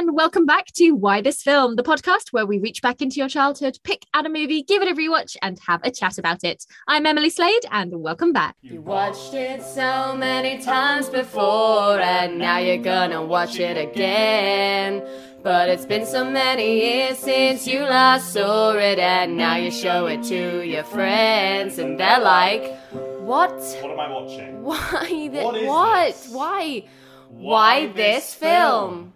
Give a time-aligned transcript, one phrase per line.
[0.00, 3.28] and welcome back to Why This Film, the podcast where we reach back into your
[3.28, 6.64] childhood, pick out a movie, give it a rewatch, and have a chat about it.
[6.88, 8.56] I'm Emily Slade, and welcome back.
[8.62, 15.06] You watched it so many times before, and now you're gonna watch it again.
[15.42, 20.06] But it's been so many years since you last saw it, and now you show
[20.06, 22.74] it to your friends, and they're like,
[23.20, 23.50] What?
[23.52, 24.62] What am I watching?
[24.62, 25.06] Why?
[25.08, 26.06] Th- What is what?
[26.06, 26.28] this?
[26.32, 26.84] Why?
[27.28, 29.12] Why this film?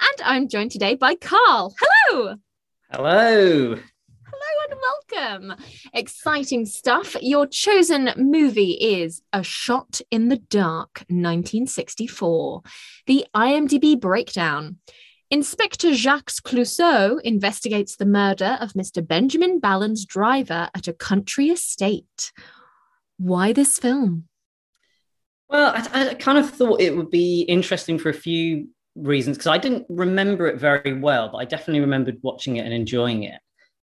[0.00, 1.74] And I'm joined today by Carl.
[1.78, 2.36] Hello!
[2.90, 3.76] Hello.
[3.76, 5.64] Hello and welcome.
[5.92, 7.16] Exciting stuff.
[7.20, 12.62] Your chosen movie is A Shot in the Dark, 1964.
[13.06, 14.78] The IMDb breakdown.
[15.30, 19.06] Inspector Jacques Clouseau investigates the murder of Mr.
[19.06, 22.32] Benjamin Ballon's driver at a country estate.
[23.16, 24.28] Why this film?
[25.48, 29.48] Well, I, I kind of thought it would be interesting for a few reasons because
[29.48, 33.40] I didn't remember it very well, but I definitely remembered watching it and enjoying it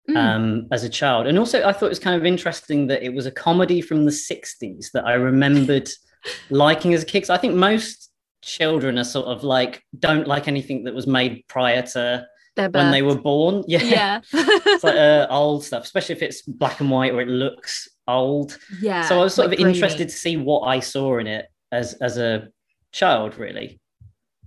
[0.08, 1.26] Mm, um, as a child.
[1.26, 4.06] And also, I thought it was kind of interesting that it was a comedy from
[4.06, 5.88] the 60s that I remembered
[6.50, 7.20] liking as a kid.
[7.20, 8.10] 'Cause I think most
[8.42, 12.26] children are sort of like, don't like anything that was made prior to
[12.56, 13.62] when they were born.
[13.68, 13.82] Yeah.
[13.84, 14.20] Yeah.
[14.32, 18.58] it's like uh, old stuff, especially if it's black and white or it looks old.
[18.80, 19.02] yeah.
[19.02, 19.76] so I was sort like of grainy.
[19.78, 22.48] interested to see what I saw in it as as a
[22.90, 23.78] child, really.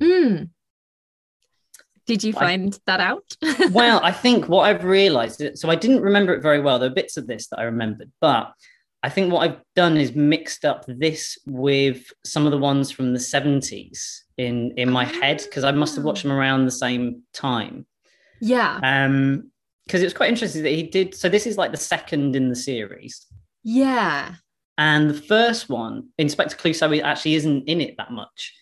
[0.01, 0.49] Mm.
[2.05, 3.35] Did you I- find that out?
[3.71, 6.79] well, I think what I've realized, so I didn't remember it very well.
[6.79, 8.51] There are bits of this that I remembered, but
[9.01, 13.13] I think what I've done is mixed up this with some of the ones from
[13.13, 17.23] the 70s in in my head because I must have watched them around the same
[17.33, 17.85] time.
[18.41, 18.79] yeah.
[18.83, 19.49] Um,
[19.85, 21.13] because it was quite interesting that he did.
[21.13, 23.25] So this is like the second in the series,
[23.65, 24.35] Yeah.
[24.77, 28.53] and the first one, Inspector Clouseau, actually isn't in it that much.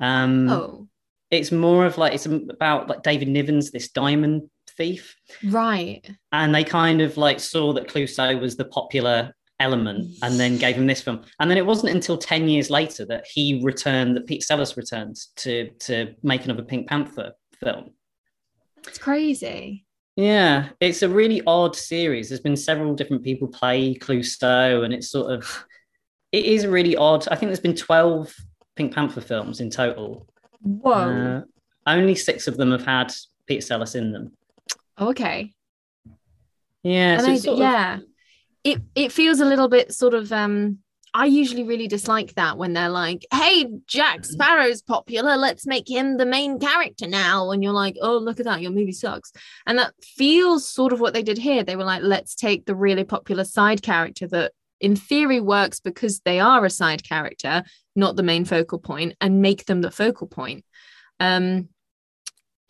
[0.00, 0.88] Um, Oh,
[1.30, 6.08] it's more of like it's about like David Niven's, this diamond thief, right.
[6.32, 10.74] and they kind of like saw that Clouseau was the popular element, and then gave
[10.74, 11.22] him this film.
[11.38, 15.16] And then it wasn't until ten years later that he returned, that Pete Sellers returned
[15.36, 17.32] to to make another Pink Panther
[17.62, 17.90] film.
[18.82, 19.84] That's crazy.
[20.16, 22.28] Yeah, it's a really odd series.
[22.28, 25.64] There's been several different people play Clouseau, and it's sort of
[26.32, 27.28] it is really odd.
[27.28, 28.34] I think there's been twelve
[28.80, 30.26] Pink Panther films in total.
[30.62, 30.90] Whoa.
[30.94, 31.42] Uh,
[31.86, 33.12] only six of them have had
[33.44, 34.32] Peter Sellers in them.
[34.98, 35.52] okay.
[36.82, 37.98] Yeah, so I, sort of- yeah.
[38.64, 40.78] It it feels a little bit sort of um
[41.12, 45.36] I usually really dislike that when they're like, "Hey, Jack Sparrow's popular.
[45.36, 48.62] Let's make him the main character now." And you're like, "Oh, look at that.
[48.62, 49.30] Your movie sucks."
[49.66, 51.64] And that feels sort of what they did here.
[51.64, 56.20] They were like, "Let's take the really popular side character that in theory works because
[56.20, 57.62] they are a side character,
[57.94, 60.64] not the main focal point, and make them the focal point."
[61.18, 61.68] Um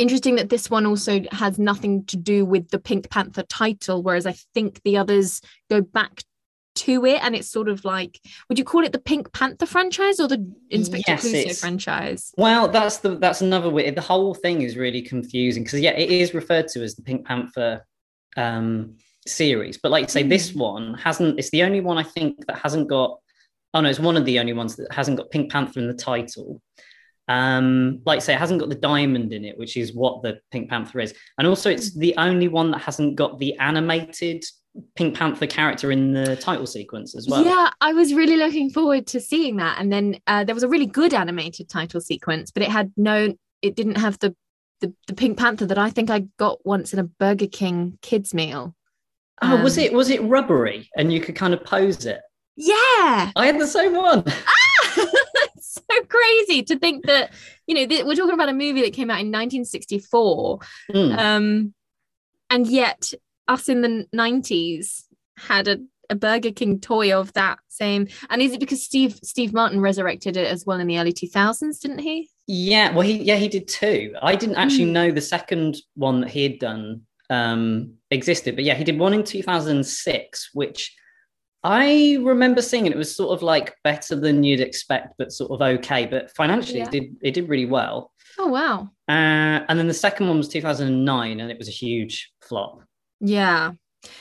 [0.00, 4.26] interesting that this one also has nothing to do with the Pink Panther title, whereas
[4.26, 6.24] I think the others go back
[6.76, 10.18] to it, and it's sort of like, would you call it the Pink Panther franchise
[10.18, 12.32] or the Inspector Yes, Clouseau franchise?
[12.38, 13.90] Well, that's the that's another way.
[13.90, 17.26] The whole thing is really confusing because yeah, it is referred to as the Pink
[17.26, 17.86] Panther
[18.36, 21.38] um, series, but like say, this one hasn't.
[21.38, 23.18] It's the only one I think that hasn't got.
[23.74, 25.94] Oh no, it's one of the only ones that hasn't got Pink Panther in the
[25.94, 26.60] title.
[27.28, 30.68] Um, like say, it hasn't got the diamond in it, which is what the Pink
[30.68, 34.44] Panther is, and also it's the only one that hasn't got the animated
[34.96, 37.44] Pink Panther character in the title sequence as well.
[37.44, 40.68] Yeah, I was really looking forward to seeing that, and then uh, there was a
[40.68, 44.34] really good animated title sequence, but it had no, it didn't have the
[44.80, 48.34] the, the Pink Panther that I think I got once in a Burger King kids
[48.34, 48.74] meal.
[49.42, 52.20] Oh, was Um, it was it rubbery and you could kind of pose it?
[52.56, 54.22] Yeah, I had the same one.
[54.26, 57.32] it's so crazy to think that
[57.66, 60.58] you know th- we're talking about a movie that came out in 1964
[60.92, 61.18] Mm.
[61.18, 61.74] um
[62.50, 63.12] and yet
[63.48, 65.04] us in the 90s
[65.36, 65.78] had a,
[66.10, 70.36] a burger king toy of that same and is it because steve steve martin resurrected
[70.36, 73.68] it as well in the early 2000s didn't he Yeah, well, he yeah he did
[73.68, 74.14] too.
[74.20, 74.92] I didn't actually Mm.
[74.98, 79.14] know the second one that he had done um, existed, but yeah, he did one
[79.14, 80.94] in two thousand six, which
[81.62, 85.50] I remember seeing, and it was sort of like better than you'd expect, but sort
[85.50, 86.06] of okay.
[86.06, 86.86] But financially, Yeah.
[86.86, 88.12] it did it did really well.
[88.38, 91.58] oh wow Uh, and then the second one was two thousand and nine, and it
[91.58, 92.82] was a huge flop.
[93.20, 93.72] yeah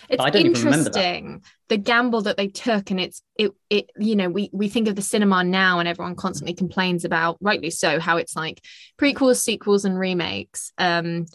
[0.10, 0.74] it's I don't even that.
[0.78, 4.90] interesting the gamble that they took and it's it it you know we we think
[4.90, 8.60] of the cinema now and everyone constantly complains about rightly so how it's like
[9.00, 11.26] prequels sequels and remakes um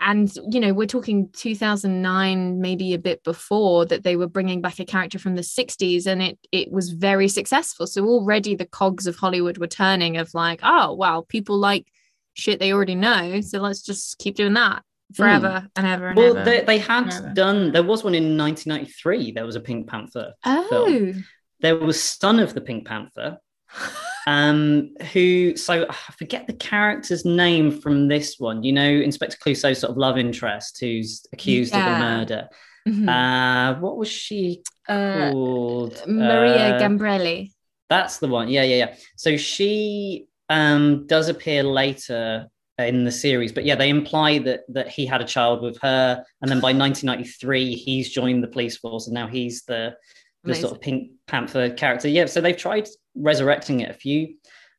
[0.00, 4.78] and you know we're talking 2009 maybe a bit before that they were bringing back
[4.80, 9.06] a character from the 60s and it it was very successful so already the cogs
[9.06, 11.86] of hollywood were turning of like oh wow people like
[12.34, 13.40] shit they already know.
[13.40, 14.82] So let's just keep doing that
[15.14, 15.66] forever hmm.
[15.76, 16.44] and ever and Well, ever.
[16.44, 17.72] they, they had done.
[17.72, 19.32] There was one in 1993.
[19.32, 20.34] There was a Pink Panther.
[20.44, 21.12] oh,
[21.60, 23.38] There was Son of the Pink Panther,
[24.26, 28.62] um, who so I forget the character's name from this one.
[28.62, 31.96] You know, Inspector Clouseau's sort of love interest, who's accused of Yeah.
[31.96, 32.48] a murder.
[32.88, 33.08] Mhm.
[33.08, 36.02] Uh, what was she Uh, called?
[36.06, 37.52] Maria Uh, Gambrelli.
[37.88, 38.48] That's the one.
[38.48, 38.94] Yeah, yeah, yeah.
[39.16, 42.46] So she um, does appear later
[42.78, 46.24] in the series, but yeah, they imply that that he had a child with her,
[46.40, 49.94] and then by 1993 he's joined the police force, and now he's the
[50.42, 52.08] the sort of Pink Panther character.
[52.08, 54.34] Yeah, so they've tried resurrecting it a few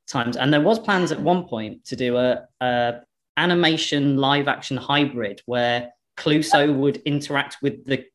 [0.07, 3.01] times, and there was plans at one point to do a, a
[3.37, 8.05] animation live action hybrid where Clouseau would interact with the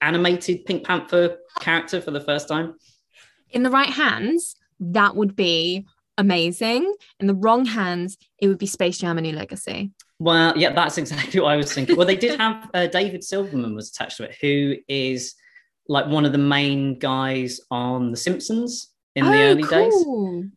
[0.00, 2.74] animated Pink Panther character for the first time.
[3.50, 5.86] In the right hands, that would be
[6.18, 6.94] amazing.
[7.20, 9.92] In the wrong hands, it would be Space Jam: A New Legacy.
[10.18, 11.96] Well, yeah, that's exactly what I was thinking.
[11.96, 15.34] Well, they did have uh, David Silverman was attached to it, who is
[15.88, 19.92] like one of the main guys on The Simpsons in the early days.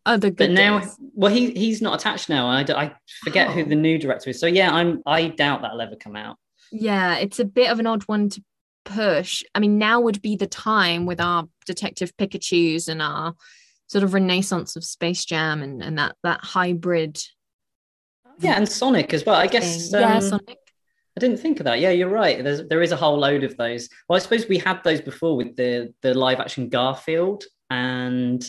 [0.06, 0.96] Oh, the But now, days.
[1.14, 2.46] well, he he's not attached now.
[2.46, 2.92] I, I
[3.24, 3.64] forget who Oh.
[3.64, 4.38] the new director is.
[4.38, 6.36] So yeah, I'm I doubt that'll ever come out.
[6.70, 8.44] Yeah, it's a bit of an odd one to
[8.84, 9.42] push.
[9.54, 13.34] I mean, now would be the time with our Detective Pikachu's and our
[13.88, 17.18] sort of renaissance of Space Jam and, and that that hybrid.
[18.38, 19.36] Yeah, and Sonic as well.
[19.36, 19.90] I guess.
[19.90, 20.00] thing.
[20.00, 20.58] yeah, um, Sonic.
[21.16, 21.80] I didn't think of that.
[21.80, 22.42] Yeah, you're right.
[22.42, 23.88] There's there is a whole load of those.
[24.08, 28.42] Well, I suppose we had those before with the the live action Garfield and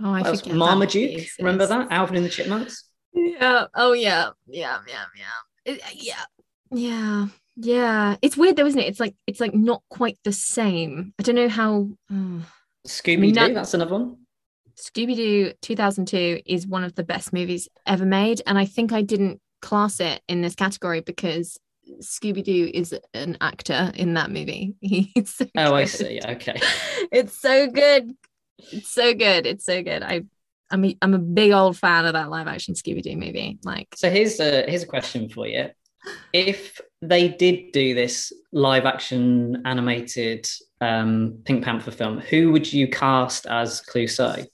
[0.00, 0.40] Oh, I what else?
[0.40, 0.52] forget.
[0.52, 1.10] that Marmaduke.
[1.12, 1.36] exists.
[1.38, 1.88] Remember that?
[1.90, 2.84] Alvin and the Chipmunks.
[3.12, 3.66] Yeah.
[3.74, 4.30] Oh yeah.
[4.46, 4.78] Yeah.
[4.86, 5.04] Yeah.
[5.16, 5.72] Yeah.
[5.74, 6.24] It- yeah.
[6.70, 7.26] Yeah.
[7.56, 8.16] Yeah.
[8.22, 8.86] It's weird though, isn't it?
[8.86, 11.12] It's like it's like not quite the same.
[11.18, 11.88] I don't know how.
[12.12, 12.42] oh.
[12.86, 13.32] Scooby Doo.
[13.34, 14.16] that- That's another one.
[14.80, 18.40] Scooby Doo 2002 is one of the best movies ever made.
[18.46, 21.58] And I think I didn't class it in this category because
[22.00, 24.76] Scooby Doo is an actor in that movie.
[24.80, 26.20] He's so Oh, I see.
[26.24, 26.60] Okay.
[27.10, 28.12] It's so good.
[28.58, 29.46] It's so good.
[29.46, 30.02] It's so good.
[30.02, 30.22] I,
[30.70, 33.58] I'm a, I'm a big old fan of that live action Scooby Doo movie.
[33.64, 35.68] Like, So here's a here's a question for you.
[36.32, 40.46] If they did do this live action animated
[40.80, 44.46] um, Pink Panther film, who would you cast as Clouseau?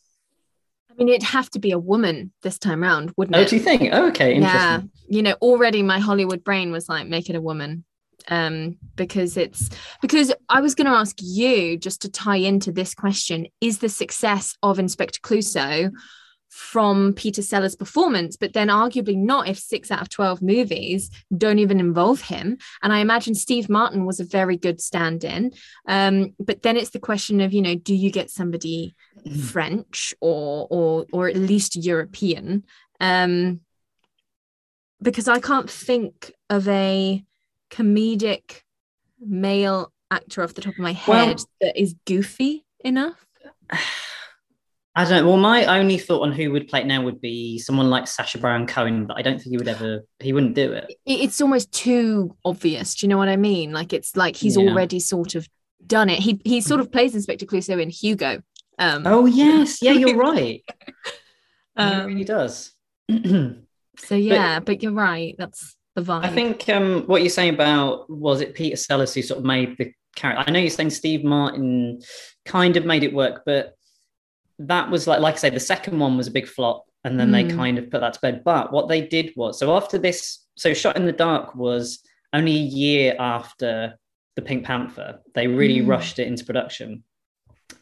[0.91, 3.49] I mean, it'd have to be a woman this time round, wouldn't Oh, it?
[3.49, 3.91] do you think?
[3.93, 7.85] Oh, okay, yeah you know already my hollywood brain was like make it a woman
[8.29, 12.95] um because it's because i was going to ask you just to tie into this
[12.95, 15.91] question is the success of inspector clouseau
[16.49, 21.59] from peter sellers performance but then arguably not if six out of 12 movies don't
[21.59, 22.57] even involve him.
[22.81, 25.51] And i imagine steve martin was a very good stand-in.
[25.89, 28.95] Um but then it's the question of you know do you get somebody
[29.51, 32.63] french or or or at least european?
[33.01, 33.61] Um
[35.03, 37.23] because I can't think of a
[37.75, 38.61] comedic
[39.21, 43.27] male actor off the top of my Well- head that is goofy enough.
[44.97, 45.29] I don't know.
[45.31, 48.39] Well, my only thought on who would play it now would be someone like Sasha
[48.39, 50.05] Baron Cohen, but I don't think he would ever.
[50.21, 50.85] He wouldn't do it.
[51.05, 52.95] It- It's almost too obvious.
[52.95, 53.73] Do you know what I mean?
[53.73, 54.71] Like it's like he's Yeah.
[54.71, 55.49] already sort of
[55.85, 56.21] done it.
[56.21, 58.41] He he sort of plays Inspector Clouseau in Hugo.
[58.79, 60.63] Um, Oh yes, yeah, you're right.
[60.65, 62.73] he um, really does.
[63.97, 65.37] So yeah, but, you're right.
[65.39, 66.35] That's the vibe.
[66.35, 69.93] think um, what you're saying about was it Peter Sellers who sort of made the
[70.17, 70.45] character.
[70.47, 72.01] I know you're saying Steve Martin
[72.45, 73.75] kind of made it work, but
[74.59, 77.31] that was like like I say, the second one was a big flop, and then
[77.33, 77.57] they Mm.
[77.57, 78.43] kind of put that to bed.
[78.45, 82.01] But what they did was so after this, so Shot in the Dark was
[82.33, 83.95] only a year after
[84.37, 85.21] the Pink Panther.
[85.35, 85.89] They really Mm.
[85.89, 87.05] rushed it into production,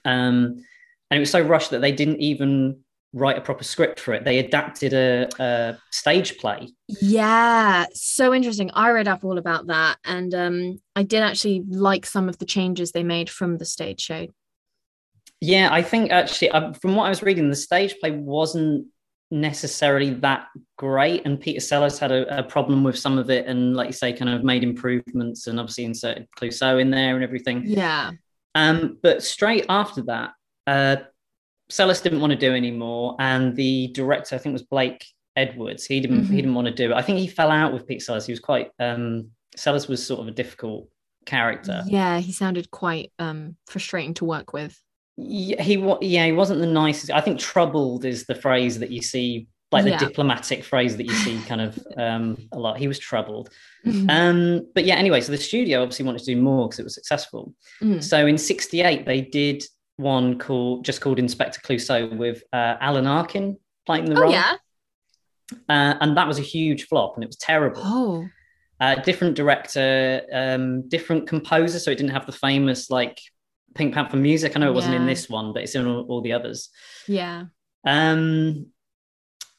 [0.05, 0.65] um,
[1.11, 2.81] and it was so rushed that they didn't even
[3.13, 4.25] write a proper script for it.
[4.25, 6.69] They adapted a, a stage play.
[6.89, 8.71] Yeah, so interesting.
[8.73, 12.47] I read up all about that, and um, I did actually like some of the
[12.47, 14.29] changes they made from the stage show.
[15.41, 18.87] Yeah, I think actually, um, from what I was reading, the stage play wasn't
[19.31, 20.47] necessarily that
[20.79, 23.93] great, and Peter Sellers had a, a problem with some of it, and like you
[23.93, 27.63] say, kind of made improvements, and obviously inserted Clouseau in there and everything.
[27.67, 28.13] Yeah,
[28.55, 30.33] Um, but straight after that,
[30.67, 30.97] uh,
[31.73, 35.05] Sellers didn't want to do anymore, and the director, I think, was Blake
[35.37, 35.85] Edwards.
[35.87, 36.25] He didn't.
[36.27, 36.31] Mhm.
[36.31, 36.95] He didn't want to do it.
[36.95, 38.27] I think he fell out with Peter Sellers.
[38.27, 38.69] He was quite.
[38.79, 40.89] Um, Sellers was sort of a difficult
[41.25, 41.83] character.
[41.87, 44.79] yeah, he sounded quite um, frustrating to work with.
[45.17, 47.11] Yeah, he yeah, he wasn't the nicest.
[47.11, 49.99] I think troubled is the phrase that you see, like Yeah.
[49.99, 52.79] the diplomatic phrase that you see kind of um, a lot.
[52.79, 53.51] He was troubled.
[53.87, 54.11] Mhm.
[54.11, 56.95] Um, but yeah, anyway, so the studio obviously wanted to do more because it was
[56.95, 57.55] successful.
[57.83, 58.03] Mm.
[58.03, 59.63] So in '68, they did
[59.97, 64.33] one called just called Inspector Clouseau with uh, Alan Arkin playing the Oh role.
[64.33, 64.57] yeah,
[65.69, 67.83] uh, and that was a huge flop, and it was terrible.
[67.85, 68.27] Oh,
[68.81, 73.19] Uh, different director, um, different composer, so it didn't have the famous like
[73.75, 74.57] Pink Panther music.
[74.57, 76.69] I know it wasn't in this one, but it's in all, all the others.
[77.07, 77.45] yeah.
[77.87, 78.67] Um,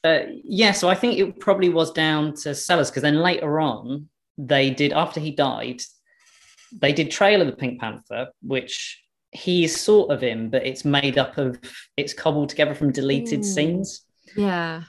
[0.03, 4.09] uh, yeah, so I think it probably was down to Sellers because then later on
[4.37, 5.81] they did after he died,
[6.81, 9.02] they did Trail of the Pink Panther, which
[9.33, 11.59] he's sort of in, but it's made up of
[11.97, 13.43] it's cobbled together from deleted Ooh.
[13.43, 14.01] scenes.
[14.35, 14.83] Yeah.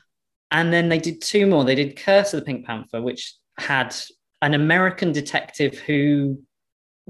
[0.50, 1.64] And then they did two more.
[1.64, 3.94] They did Curse of the Pink Panther, which had
[4.42, 6.40] an American detective who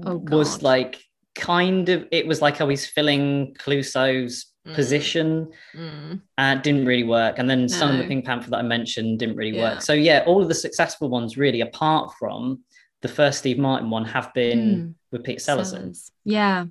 [0.03, 1.01] Oh, was like
[1.35, 4.73] kind of it was like how he's filling Clouseau's Mm.
[4.73, 6.21] position Mm.
[6.39, 7.37] uh, didn't really work.
[7.37, 9.73] And then Son of the Pink Panther that I mentioned didn't really Yeah.
[9.75, 9.81] work.
[9.83, 12.63] So yeah, all of the successful ones really, apart from
[13.03, 14.93] the first Steve Martin one, have been Mm.
[15.11, 15.39] with Pete.
[15.39, 16.11] Sellers.
[16.23, 16.65] Yeah.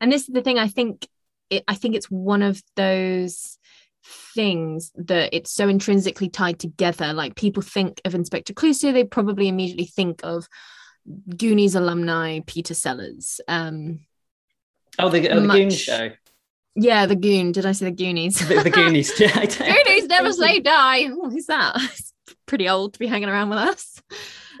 [0.00, 1.06] And this is the thing I think
[1.50, 3.58] it, I think it's one of those
[4.34, 7.12] things that it's so intrinsically tied together.
[7.12, 10.48] Like people think of Inspector Clouseau, they probably immediately think of
[11.36, 13.40] Goonies alumni Peter Sellers.
[13.48, 14.00] Um
[14.98, 16.10] Oh, the, oh, the Goon show.
[16.74, 17.52] yeah, the Goon.
[17.52, 18.38] Did I say the Goonies?
[18.48, 19.12] The, the Goonies.
[19.20, 21.04] Yeah, Goonies never say die.
[21.10, 21.76] Oh, who's that?
[21.76, 22.12] It's
[22.46, 24.02] pretty old to be hanging around with us.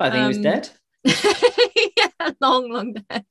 [0.00, 0.68] I think he was Um, dead.
[1.96, 3.24] yeah, long, long dead.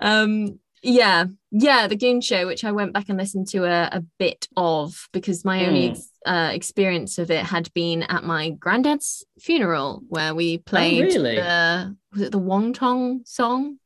[0.00, 4.04] Um, yeah, yeah, the Goon Show, which I went back and listened to a, a
[4.18, 6.30] bit of because my only Hmm.
[6.30, 11.36] uh, experience of it had been at my granddad's funeral, where we played oh, really?
[11.36, 13.78] the was it the Wong Tong song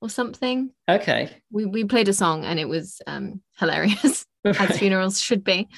[0.00, 0.70] or something.
[0.88, 1.30] Okay.
[1.50, 5.68] We we played a song and it was um, hilarious as funerals should be.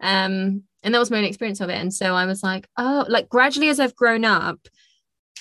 [0.00, 1.80] Um, and that was my own experience of it.
[1.80, 4.58] And so I was like, oh, like gradually as I've grown up,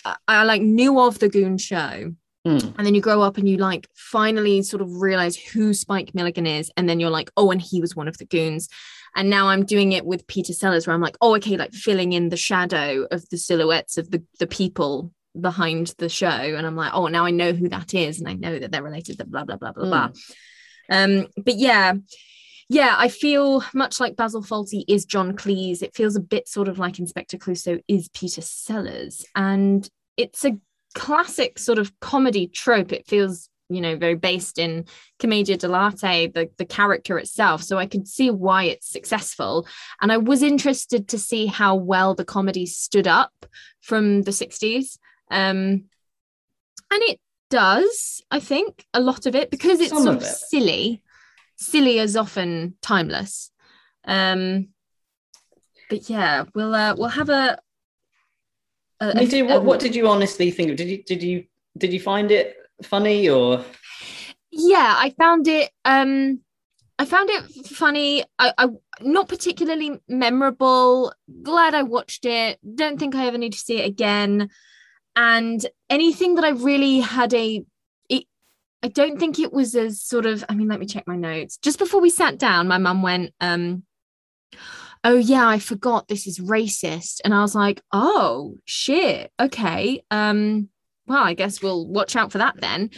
[0.06, 2.14] I, I like knew of the Goon Show.
[2.46, 2.58] Hmm.
[2.78, 6.48] And then you grow up and you like finally sort of realize who Spike Milligan
[6.48, 6.72] is.
[6.76, 8.68] And then you're like, oh, and he was one of the goons.
[9.16, 12.14] And now I'm doing it with Peter Sellers, where I'm like, oh, okay, like filling
[12.14, 16.28] in the shadow of the silhouettes of the, the people behind the show.
[16.28, 18.20] And I'm like, oh, now I know who that is.
[18.20, 20.10] And I know that they're related to blah, blah, blah, blah, blah.
[20.90, 21.94] Um, but yeah,
[22.70, 25.84] yeah, I feel much like Basil Fawlty is John Cleese.
[25.84, 29.26] It feels a bit sort of like Inspector Clouseau is Peter Sellers.
[29.36, 30.58] And it's a
[30.94, 32.92] classic sort of comedy trope.
[32.92, 34.86] It feels, you know, very based in
[35.20, 37.64] Commedia dell'arte, the, the character itself.
[37.64, 39.68] So I could see why it's successful.
[40.02, 43.32] And I was interested to see how well the comedy stood up
[43.82, 44.98] from the 60s.
[45.30, 45.86] Um,
[46.94, 47.20] and it
[47.50, 50.26] does, I think, a lot of it because it's Some sort of it.
[50.26, 51.04] silly.
[51.58, 53.52] Silly is often timeless.
[54.06, 54.70] Um,
[55.90, 57.60] but yeah, we'll uh, we'll have a.
[59.02, 60.78] a- I mean, did, what, what did you honestly think?
[60.78, 61.46] Did you did you
[61.78, 63.64] did you find it funny or?
[64.52, 66.42] Yeah i found it um
[67.00, 68.24] i found it funny.
[68.38, 68.68] I, I
[69.02, 71.14] not particularly memorable.
[71.42, 72.60] Glad i watched it.
[72.76, 74.50] Don't think i ever need to see it again.
[75.16, 77.64] And anything that i really had a
[78.84, 81.58] I don't think it was as sort of i mean let me check my notes.
[81.58, 83.84] Just before we sat down my mum went um
[85.04, 90.70] oh yeah i forgot this is racist and i was like oh shit okay um
[91.08, 92.90] well i guess we'll watch out for that then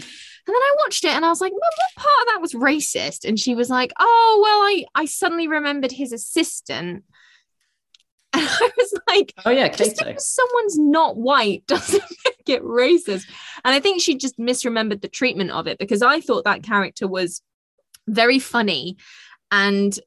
[0.45, 2.53] and then I watched it and I was like, Mum, what part of that was
[2.53, 3.23] racist?
[3.23, 7.03] And she was like, Oh, well, I, I suddenly remembered his assistant.
[8.35, 13.27] And I was like, oh yeah, just because someone's not white doesn't make it racist.
[13.63, 17.07] And I think she just misremembered the treatment of it because I thought that character
[17.07, 17.43] was
[18.07, 18.97] very funny
[19.51, 19.97] and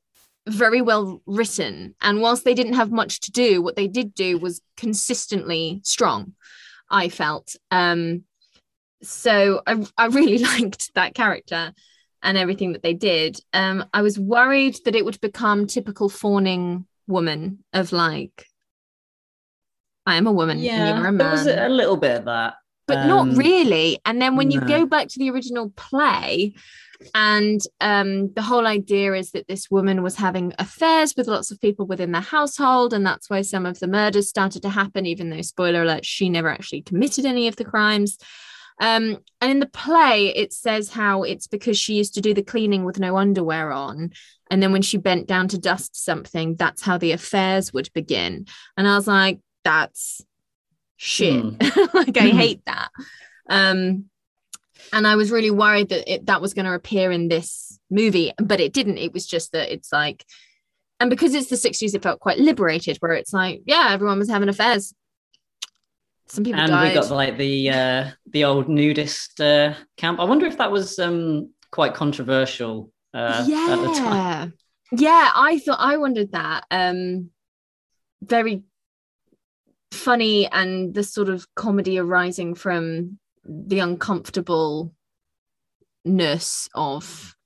[0.48, 1.94] very well written.
[2.00, 6.34] And whilst they didn't have much to do, what they did do was consistently strong,
[6.90, 7.56] I felt.
[7.70, 8.24] Um,
[9.02, 11.72] so I, I really liked that character
[12.22, 13.40] and everything that they did.
[13.52, 18.46] Um, I was worried that it would become typical fawning woman of like,
[20.06, 22.54] I am a woman Yeah, a there was a, little bit of that.
[22.86, 23.98] but Um, not really.
[24.04, 26.54] And then when you go back to the original play,
[27.14, 31.60] and um, the whole idea is that this woman was having affairs with lots of
[31.60, 35.30] people within the household, and that's why some of the murders started to happen, even
[35.30, 38.18] though, spoiler alert, she never actually committed any of the crimes.
[38.80, 42.42] Um, and in the play, it says how it's because she used to do the
[42.42, 44.12] cleaning with no underwear on.
[44.50, 48.46] And then when she bent down to dust something, that's how the affairs would begin.
[48.76, 50.20] And I was like, that's
[50.96, 51.42] shit.
[51.94, 52.90] like, I hate that.
[53.48, 54.06] Um,
[54.92, 58.32] and I was really worried that it, that was going to appear in this movie,
[58.38, 58.98] but it didn't.
[58.98, 60.24] It was just that it's like,
[61.00, 64.30] and because it's the 60s, it felt quite liberated, where it's like, yeah, everyone was
[64.30, 64.94] having affairs.
[66.28, 66.88] Some people and died.
[66.88, 70.18] we got like the uh, the old nudist uh, camp.
[70.18, 74.02] I wonder if that was um, quite controversial uh, at the time.
[74.12, 74.46] yeah
[74.92, 77.30] yeah i thought i wondered that um
[78.22, 78.62] very
[79.90, 87.36] funny and the sort of comedy arising from the uncomfortableness of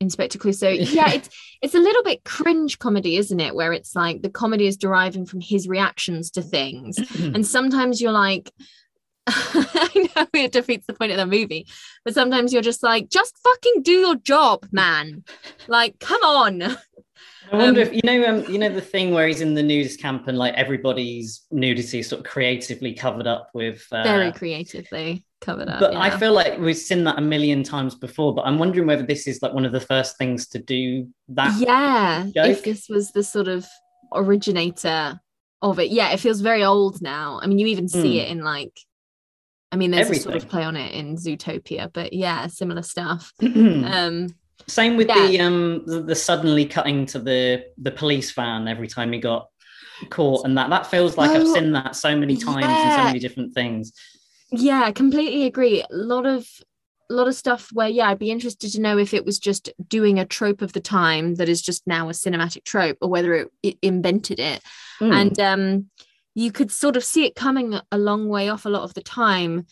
[0.00, 0.92] Inspector Clouseau.
[0.92, 1.28] Yeah, it's
[1.60, 3.54] it's a little bit cringe comedy, isn't it?
[3.54, 6.98] Where it's like the comedy is deriving from his reactions to things.
[6.98, 7.34] Mm.
[7.34, 8.50] and sometimes you're like,
[9.26, 11.66] I know it defeats the point of the movie,
[12.04, 15.24] but sometimes you're just like, just fucking do your job, man.
[15.68, 16.76] Like, come on.
[17.52, 19.62] I wonder Um, if you know, um, you know the thing where he's in the
[19.62, 23.84] nudist camp and like everybody's nudity is sort of creatively covered up with.
[23.90, 25.80] Uh, Very creatively covered up.
[25.80, 28.34] but I feel like we've seen that a million times before.
[28.34, 31.58] But I'm wondering whether this is like one of the first things to do that.
[31.58, 32.50] yeah, joke.
[32.58, 33.66] if this was the sort of
[34.12, 35.20] originator
[35.62, 37.40] of it, yeah, it feels very old now.
[37.42, 38.22] I mean, you even see Mm.
[38.22, 38.78] it in like,
[39.72, 43.32] I mean, there's a sort of play on it in Zootopia, but yeah, similar stuff.
[43.42, 44.34] Um,
[44.70, 45.26] Same with Yeah.
[45.26, 49.48] the um the, the suddenly cutting to the the police van every time he got
[50.08, 53.04] caught and that that feels like I've seen that so many times in so yeah.
[53.04, 53.92] many different things.
[54.50, 55.82] yeah, completely agree.
[55.82, 56.48] A lot of
[57.10, 59.68] a lot of stuff where yeah, I'd be interested to know if it was just
[59.88, 63.34] doing a trope of the time that is just now a cinematic trope, or whether
[63.34, 64.62] it, it invented it.
[65.00, 65.12] Hmm.
[65.12, 65.90] and um,
[66.34, 69.02] you could sort of see it coming a long way off a lot of the
[69.02, 69.66] time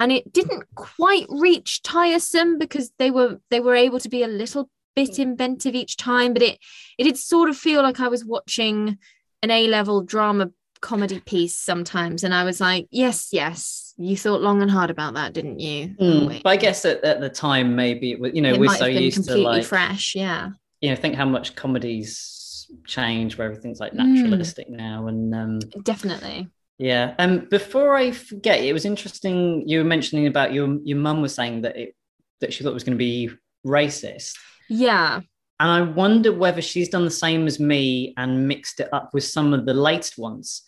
[0.00, 4.28] and it didn't quite reach tiresome because they were they were able to be a
[4.28, 6.58] little bit inventive each time but it
[6.98, 8.98] it did sort of feel like i was watching
[9.42, 14.62] an a-level drama comedy piece sometimes and i was like yes yes you thought long
[14.62, 16.40] and hard about that didn't you Mm, Oh.
[16.42, 18.86] But I guess at, at the time, maybe it was, you know, it we're so
[18.86, 23.80] used to completely like, fresh yeah you know, think how much comedies change where everything's
[23.80, 23.96] like Mm.
[24.06, 25.06] naturalistic now.
[25.08, 26.48] And um, definitely
[26.80, 27.14] yeah.
[27.18, 31.34] Um, before I forget, it was interesting you were mentioning about your your mum was
[31.34, 31.94] saying that it
[32.40, 33.30] that she thought it was going to be
[33.66, 34.32] racist.
[34.70, 35.16] yeah
[35.60, 39.24] And I wonder whether she's done the same as me and mixed it up with
[39.24, 40.62] some of the latest ones.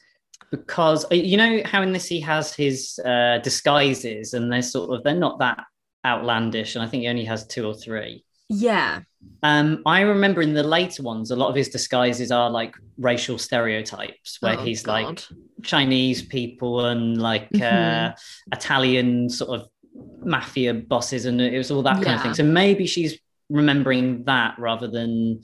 [0.50, 4.94] Because uh, you know how in this he has his uh, disguises and they're sort
[4.94, 5.64] of they're not that
[6.04, 8.22] outlandish, and I think he only has two or three.
[8.52, 9.00] Yeah
[9.42, 13.38] Um, I remember in the later ones, a lot of his disguises are like racial
[13.38, 15.04] stereotypes, where Oh, he's God.
[15.04, 15.24] like
[15.62, 18.14] Chinese people and like uh, Mhm.
[18.52, 19.68] Italian sort of
[20.24, 22.34] mafia bosses, and it was all that kind of thing.
[22.34, 23.18] So maybe she's
[23.50, 25.42] remembering that rather than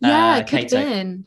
[0.00, 0.84] yeah uh, it could have Kato.
[0.84, 1.26] been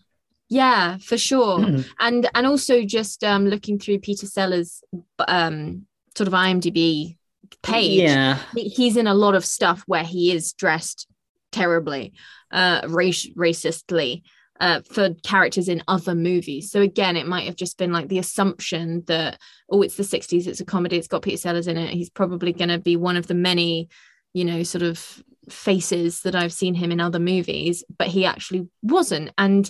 [0.50, 1.60] yeah for sure
[2.00, 4.82] and and also just um looking through peter sellers
[5.28, 5.86] um
[6.18, 7.16] sort of imdb
[7.62, 11.08] page Yeah, he's in a lot of stuff where he is dressed
[11.56, 12.14] terribly
[12.52, 14.22] uh race racistly
[14.60, 16.72] uh, for characters in other movies.
[16.72, 19.40] So again, it might have just been like the assumption that
[19.70, 21.90] oh, it's the '60s, it's a comedy, it's got Peter Sellers in it.
[21.90, 23.90] He's probably going to be one of the many,
[24.34, 28.68] you know, sort of faces that I've seen him in other movies, but he actually
[28.82, 29.32] wasn't.
[29.38, 29.70] And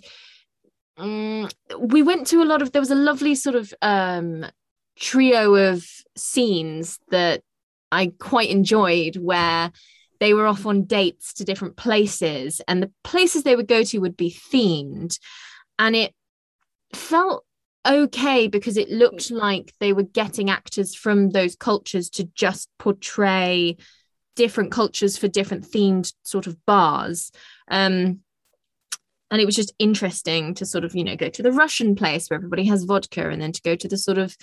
[0.97, 2.71] um, we went to a lot of.
[2.71, 4.45] There was a lovely sort of um,
[4.97, 5.83] trio of
[6.15, 7.41] scenes that
[7.91, 9.71] I quite enjoyed where
[10.19, 13.99] they were off on dates to different places and the places they would go to
[13.99, 15.17] would be themed.
[15.77, 16.13] And it
[16.93, 17.45] felt
[17.87, 23.77] okay because it looked like they were getting actors from those cultures to just portray
[24.35, 27.31] different cultures for different themed sort of bars.
[27.69, 28.19] Um
[29.31, 32.29] and it was just interesting to sort of you know go to the russian place
[32.29, 34.37] where everybody has vodka and then to go to the sort of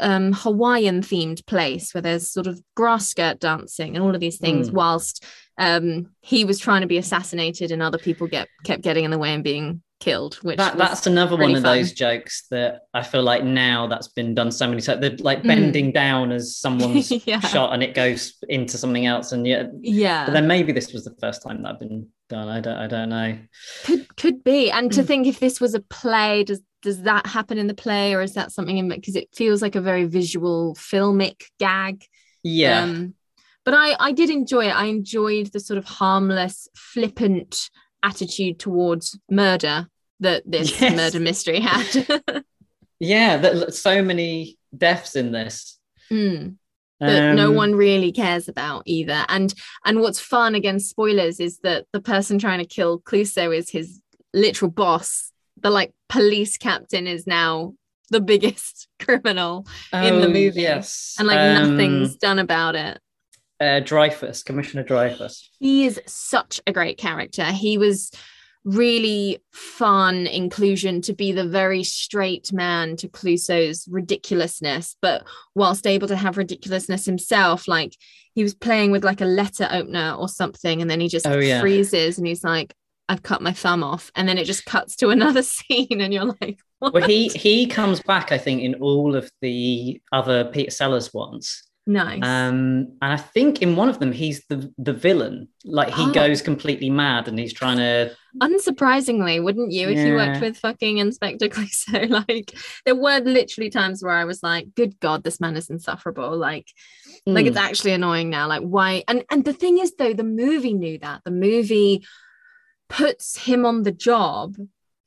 [0.00, 4.38] um, Hawaiian themed place where there's sort of grass skirt dancing and all of these
[4.38, 4.74] things, Mm.
[4.74, 5.24] whilst
[5.58, 9.18] um, he was trying to be assassinated and other people get kept getting in the
[9.18, 10.36] way and being killed.
[10.36, 11.76] Which that, that's another really one of fun.
[11.76, 15.00] those jokes that I feel like now that's been done so many times.
[15.02, 15.48] They're like Mm.
[15.48, 17.40] bending down as someone's Yeah.
[17.40, 21.04] shot and it goes into something else, and yet yeah, But then maybe this was
[21.04, 22.48] the first time that had been done.
[22.48, 22.76] I don't.
[22.78, 23.36] I don't know.
[23.84, 24.70] could could be.
[24.70, 24.94] And Mm.
[24.94, 28.22] to think if this was a play, does does that happen in the play or
[28.22, 32.04] is that something in because it feels like a very visual filmic gag?
[32.42, 32.82] Yeah.
[32.84, 33.14] Um,
[33.64, 34.74] but I, I did enjoy it.
[34.76, 37.70] I enjoyed the sort of harmless, flippant
[38.02, 39.88] attitude towards murder
[40.20, 40.96] that this Yes.
[40.96, 42.44] murder mystery had.
[42.98, 43.36] yeah.
[43.36, 45.78] That so many deaths in this.
[46.10, 46.56] Mm,
[47.00, 49.24] that no Um, one really cares about either.
[49.28, 49.52] And
[49.84, 54.00] and what's fun against spoilers is that the person trying to kill Clouseau is his
[54.32, 55.30] literal boss.
[55.62, 57.74] The like police captain is now
[58.10, 60.62] the biggest criminal in the oh, movie.
[60.62, 61.14] Yes.
[61.18, 62.98] and like Um, nothing's done about it.
[63.60, 65.50] Uh, Dreyfus, Commissioner Dreyfus.
[65.58, 67.44] he is such a great character.
[67.44, 68.10] He was
[68.64, 76.08] really fun inclusion to be the very straight man to Clouseau's ridiculousness, but whilst able
[76.08, 77.94] to have ridiculousness himself, like
[78.34, 81.38] he was playing with like a letter opener or something, and then he just Oh,
[81.38, 81.60] yeah.
[81.60, 82.74] freezes and he's like,
[83.10, 86.34] I've cut my thumb off, and then it just cuts to another scene, and you're
[86.40, 86.94] like, what?
[86.94, 91.64] Well, he he comes back, I think, in all of the other Peter Sellers ones.
[91.86, 92.22] nice.
[92.22, 95.48] Um, and I think in one of them he's the the villain.
[95.64, 96.12] Like he Oh.
[96.12, 100.98] goes completely mad and he's trying to Unsurprisingly, wouldn't you, if you worked with fucking
[100.98, 102.08] Inspector Clouseau?
[102.28, 102.48] Like,
[102.86, 106.68] there were literally times where I was like, "Good God, this man is insufferable." Like,
[107.26, 107.64] like it's Hmm.
[107.68, 108.46] actually annoying now.
[108.46, 109.02] Like, why?
[109.08, 111.22] And and the thing is, though, the movie knew that.
[111.24, 112.04] The movie
[112.90, 114.56] puts him on the job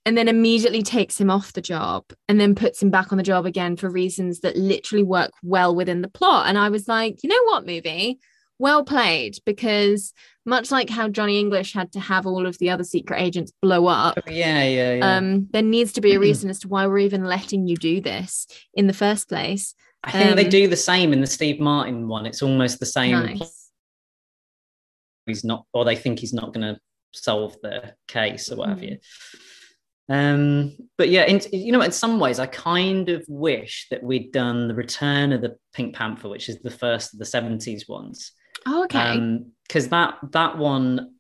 [0.06, 3.24] and then immediately takes him off the job and then puts him back on the
[3.24, 6.48] job again for reasons that literally work well within the plot.
[6.48, 8.20] And I was like, you know what, movie?
[8.60, 10.14] Well played, because
[10.46, 13.88] much like how Johnny English had to have all of the other secret agents blow
[13.88, 15.18] up, yeah, yeah, yeah.
[15.18, 18.00] um, there needs to be a reason as to why we're even letting you do
[18.00, 19.76] this in the first place.
[20.04, 22.26] I think they um, do the same in the Steve Martin one.
[22.26, 23.12] It's almost the same.
[23.12, 23.72] Nice.
[25.26, 26.80] He's not, or they think he's not going to
[27.14, 28.90] solve the case or what have Mm.
[28.90, 28.98] you.
[30.10, 34.32] Um, but yeah, in, you know, in some ways, I kind of wish that we'd
[34.34, 38.34] done the Return of the Pink Panther, which is the first of the seventies ones.
[38.66, 39.40] Oh, okay.
[39.68, 41.16] because that that one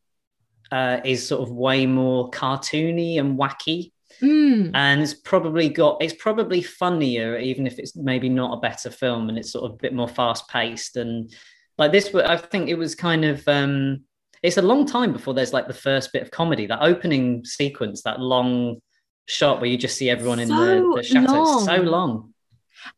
[0.71, 4.71] uh, is sort of way more cartoony and wacky, Mm.
[4.75, 9.29] and it's probably got it's probably funnier, even if it's maybe not a better film,
[9.29, 11.33] and it's sort of a bit more fast paced and
[11.77, 12.13] like this.
[12.13, 13.47] I think it was kind of.
[13.47, 14.03] Um,
[14.43, 16.67] it's a long time before there's like the first bit of comedy.
[16.67, 18.81] That opening sequence, that long
[19.25, 21.41] shot where you just see everyone in the, So the chateau.
[21.41, 21.85] It's so long.
[21.85, 22.33] long.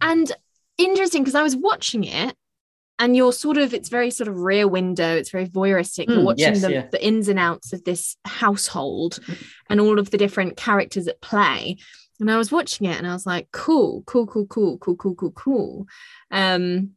[0.01, 0.31] And
[0.77, 2.35] interesting because I was watching it
[2.97, 6.07] and you're sort of, it's very sort of rear window, it's very voyeuristic.
[6.07, 6.87] You're Mm, watching yes, the, yeah.
[6.91, 9.19] the ins and outs of this household
[9.69, 11.77] and all of the different characters at play.
[12.19, 15.15] And I was watching it and I was like, cool, cool, cool, cool, cool, cool,
[15.15, 15.87] cool, cool.
[16.31, 16.91] Um,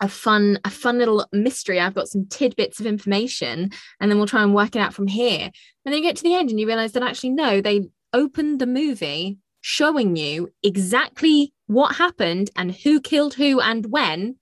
[0.00, 1.78] a fun, a fun little mystery.
[1.78, 5.06] I've got some tidbits of information, and then we'll try and work it out from
[5.06, 5.50] here.
[5.84, 8.60] And then you get to the end and you realize that actually, no, they opened
[8.60, 14.36] the movie showing you exactly what happened and who killed who and when.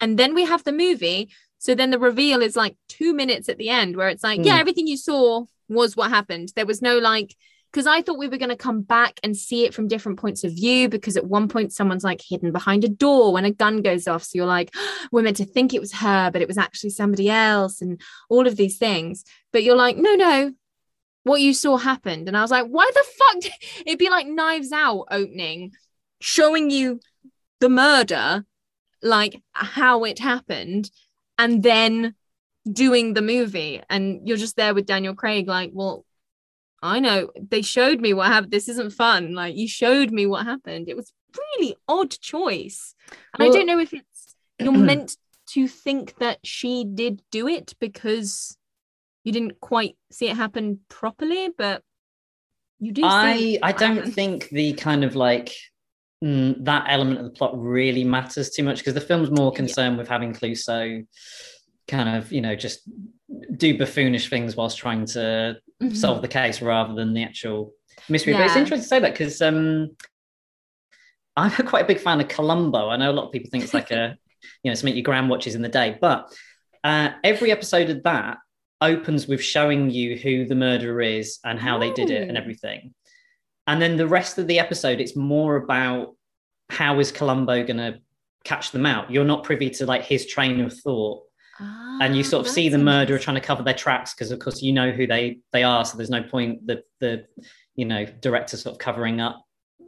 [0.00, 1.30] And then we have the movie.
[1.58, 4.54] So then the reveal is like two minutes at the end where it's like, yeah,
[4.54, 4.60] Hmm.
[4.60, 6.52] everything you saw was what happened.
[6.56, 7.34] There was no like,
[7.72, 10.42] because I thought we were going to come back and see it from different points
[10.42, 13.82] of view because at one point someone's like hidden behind a door when a gun
[13.82, 14.24] goes off.
[14.24, 14.74] So you're like,
[15.12, 18.00] we're meant to think it was her, but it was actually somebody else and
[18.30, 19.24] all of these things.
[19.52, 20.52] But you're like, no, no,
[21.24, 22.26] what you saw happened.
[22.26, 23.40] And I was like, why the fuck?
[23.42, 23.52] did-"
[23.86, 25.72] It'd be like Knives Out opening,
[26.20, 27.00] showing you
[27.60, 28.44] the murder,
[29.02, 30.90] like how it happened,
[31.36, 32.14] and then
[32.70, 33.82] doing the movie.
[33.90, 36.04] And you're just there with Daniel Craig, like, well,
[36.82, 38.52] I know they showed me what happened.
[38.52, 39.34] This isn't fun.
[39.34, 40.88] Like, you showed me what happened.
[40.88, 42.94] It was really odd choice.
[43.34, 45.16] And I don't know if it's you're meant
[45.50, 48.56] to think that she did do it because
[49.24, 51.82] you didn't quite see it happen properly, but
[52.78, 53.04] you do.
[53.04, 55.52] I see I don't think the kind of like
[56.22, 59.56] mm, that element of the plot really matters too much because the film's more Yeah.
[59.56, 61.06] concerned with having Clouseau
[61.88, 62.88] kind of you know just
[63.56, 65.96] do buffoonish things whilst trying to Mhm.
[65.96, 67.72] solve the case rather than the actual
[68.08, 68.32] mystery.
[68.32, 69.90] But it's interesting to say that because um,
[71.36, 72.88] I'm quite a big fan of Columbo.
[72.88, 74.16] I know a lot of people think it's like a
[74.62, 76.32] you know something your grand watches in the day, but
[76.84, 78.38] uh, every episode of that
[78.80, 82.94] opens with showing you who the murderer is and how they did it and everything.
[83.66, 86.14] And then the rest of the episode, it's more about
[86.70, 87.98] how is Columbo going to
[88.44, 89.10] catch them out.
[89.10, 91.24] You're not privy to like his train of thought,
[91.60, 94.38] and you Ah, sort of see the murderer trying to cover their tracks because, of
[94.38, 95.84] course, you know who they they are.
[95.84, 97.26] So there's no point the the
[97.74, 99.44] you know director sort of covering up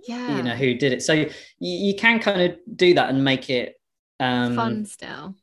[0.07, 1.03] Yeah, you know who did it.
[1.03, 3.75] So you, you can kind of do that and make it.
[4.19, 5.35] Um, fun still.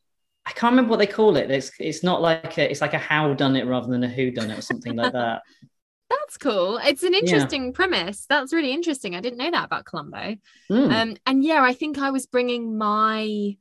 [0.45, 1.51] I can't remember what they call it.
[1.51, 4.31] It's it's not like a, it's like a how done it rather than a who
[4.31, 5.41] done it or something like that.
[6.09, 6.77] That's cool.
[6.77, 8.25] It's an interesting premise.
[8.29, 9.15] That's really interesting.
[9.15, 10.35] I didn't know that about Columbo.
[10.71, 10.93] Mm.
[10.93, 13.57] Um, and yeah, I think I was bringing my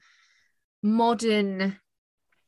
[0.82, 1.76] modern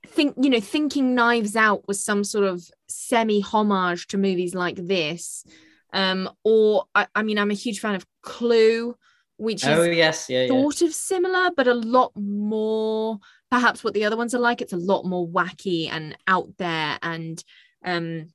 [0.08, 4.76] think, you know, thinking Knives Out was some sort of semi homage to movies like
[4.76, 5.44] this.
[5.92, 8.94] Um, or I, I mean, I'm a huge fan of Clue,
[9.36, 10.48] which oh is yes, yeah, yeah.
[10.48, 13.18] sort of similar, but a lot more
[13.50, 14.60] perhaps what the other ones are like.
[14.60, 17.42] It's a lot more wacky and out there and
[17.84, 18.28] um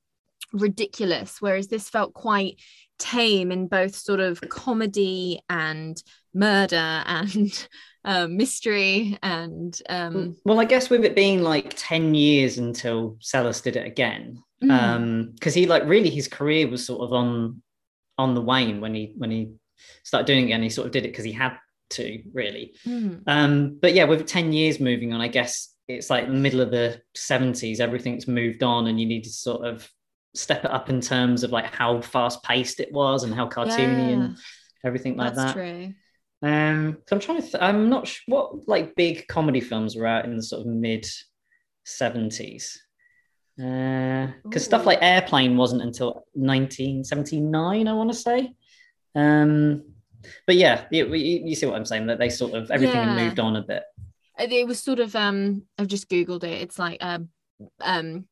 [0.52, 1.40] ridiculous.
[1.40, 2.60] Whereas this felt quite
[2.98, 7.68] tame in both sort of comedy and murder and
[8.04, 13.60] um, mystery and um Well, I guess with it being like ten years until Sellers
[13.60, 17.62] did it again, mm, um, because he like really his career was sort of on
[18.18, 19.52] on the wane when he when he
[20.04, 21.56] started doing it, and he sort of did it because he had
[21.90, 22.74] to really.
[22.86, 23.22] mm.
[23.26, 26.70] Um, but yeah, with 10 years moving on, I guess it's like the middle of
[26.70, 29.88] the 70s, everything's moved on, and you need to sort of
[30.34, 34.08] step it up in terms of like how fast paced it was and how cartoony
[34.08, 34.14] Yeah.
[34.14, 34.36] and
[34.84, 35.52] everything like That's that.
[35.54, 35.94] true.
[36.44, 37.48] Um, so I'm trying to.
[37.48, 40.66] Th- I'm not sure what like big comedy films were out in the sort of
[40.66, 41.06] mid
[41.84, 42.80] seventies.
[43.56, 48.52] Because stuff like Airplane wasn't until 1979, I want to say.
[49.14, 49.84] Um,
[50.46, 52.06] but yeah, you, you, see what I'm saying?
[52.06, 53.14] That they sort of everything Yeah.
[53.14, 53.84] moved on a bit.
[54.38, 56.62] Uh, It was sort of um I've just googled it.
[56.62, 57.28] It's like um
[57.80, 58.26] um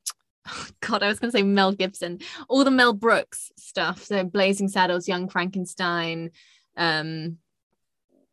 [0.81, 4.03] God, I was gonna say Mel Gibson, all the Mel Brooks stuff.
[4.03, 6.31] So Blazing Saddles, Young Frankenstein,
[6.77, 7.38] um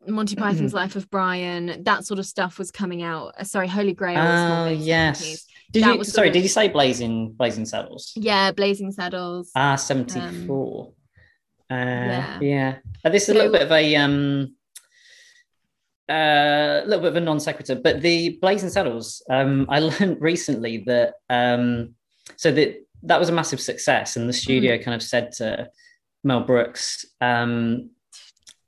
[0.07, 3.33] Monty Python's Life of Brian, that sort of stuff was coming out.
[3.38, 4.17] Uh, sorry, Holy Grail.
[4.17, 4.85] Oh late 70s.
[4.85, 5.45] yes.
[5.71, 6.03] Did That you?
[6.03, 8.13] Sorry, of- did you say Blazing Blazing Saddles?
[8.15, 9.51] Yeah, Blazing Saddles.
[9.55, 10.91] Ah, 74.
[11.71, 12.39] uh, yeah.
[12.39, 12.75] yeah.
[13.05, 14.55] Uh, this is a little bit of a um
[16.09, 20.17] uh, a little bit of a non sequitur, but the Blazing Saddles, um, I learned
[20.21, 21.93] recently that um,
[22.35, 25.69] so that that was a massive success, and the studio kind of said to
[26.23, 27.91] Mel Brooks um,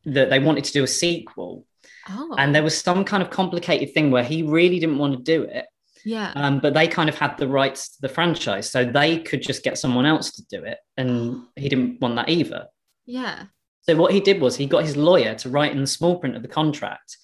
[0.06, 1.66] that they wanted to do a sequel,
[2.10, 5.22] oh, and there was some kind of complicated thing where he really didn't want to
[5.24, 5.66] do it,
[6.06, 6.32] yeah.
[6.36, 9.64] um, but they kind of had the rights to the franchise, so they could just
[9.64, 12.68] get someone else to do it, and he didn't want that either.
[13.06, 13.46] yeah.
[13.84, 16.36] So what he did was he got his lawyer to write in the small print
[16.36, 17.18] of the contract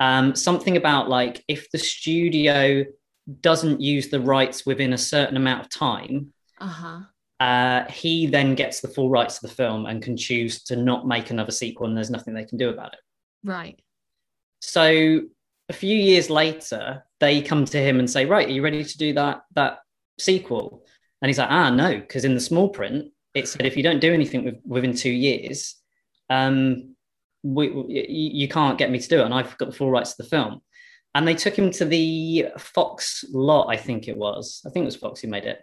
[0.00, 2.84] um, something about like if the studio
[3.40, 7.00] doesn't use the rights within a certain amount of time, Uh-huh.
[7.40, 11.06] Uh, he then gets the full rights to the film and can choose to not
[11.06, 13.00] make another sequel, and there's nothing they can do about it.
[13.42, 13.80] Right.
[14.60, 15.20] So
[15.68, 18.98] a few years later, they come to him and say, "Right, are you ready to
[18.98, 19.78] do that that
[20.18, 20.84] sequel?"
[21.20, 23.98] And he's like, "Ah, no, because in the small print it said if you don't
[24.00, 25.74] do anything with, within two years,
[26.30, 26.94] um,
[27.42, 29.90] we, we- you, you can't get me to do it, and I've got the full
[29.90, 30.60] rights to the film."
[31.16, 34.62] And they took him to the Fox lot, I think it was.
[34.66, 35.58] I think it was Fox who made it,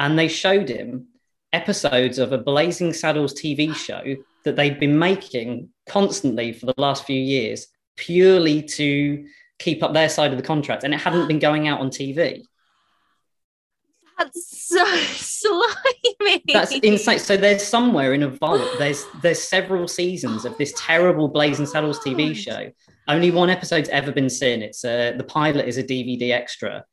[0.00, 1.08] and they showed him
[1.52, 4.02] episodes of a Blazing Saddles TV show
[4.44, 9.26] that they'd been making constantly for the last few years purely to
[9.58, 12.44] keep up their side of the contract and it hadn't been going out on TV.
[14.18, 16.42] That's so slimy.
[16.52, 17.18] That's insane.
[17.18, 21.98] So there's somewhere in a vault, there's there's several seasons of this terrible Blazing Saddles
[22.00, 22.70] TV show.
[23.08, 24.62] Only one episode's ever been seen.
[24.62, 26.84] It's uh, the pilot is a DVD extra,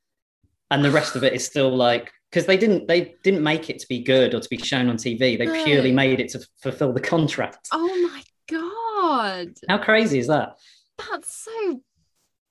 [0.70, 3.80] and the rest of it is still like because they didn't they didn't make it
[3.80, 5.38] to be good or to be shown on TV.
[5.38, 5.64] They No.
[5.66, 7.68] purely made it to fulfill the contract.
[7.72, 9.54] Oh my god.
[9.68, 10.58] How crazy is that?
[10.98, 11.82] That's so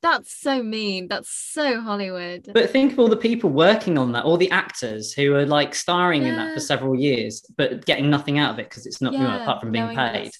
[0.03, 1.09] that's so mean.
[1.09, 2.51] That's so Hollywood.
[2.55, 5.75] But think of all the people working on that, all the actors who are like
[5.75, 9.13] starring in that for several years, but getting nothing out of it because it's not,
[9.13, 10.31] you know, apart from being paid.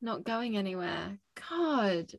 [0.00, 1.18] Not going anywhere.
[1.50, 2.10] God.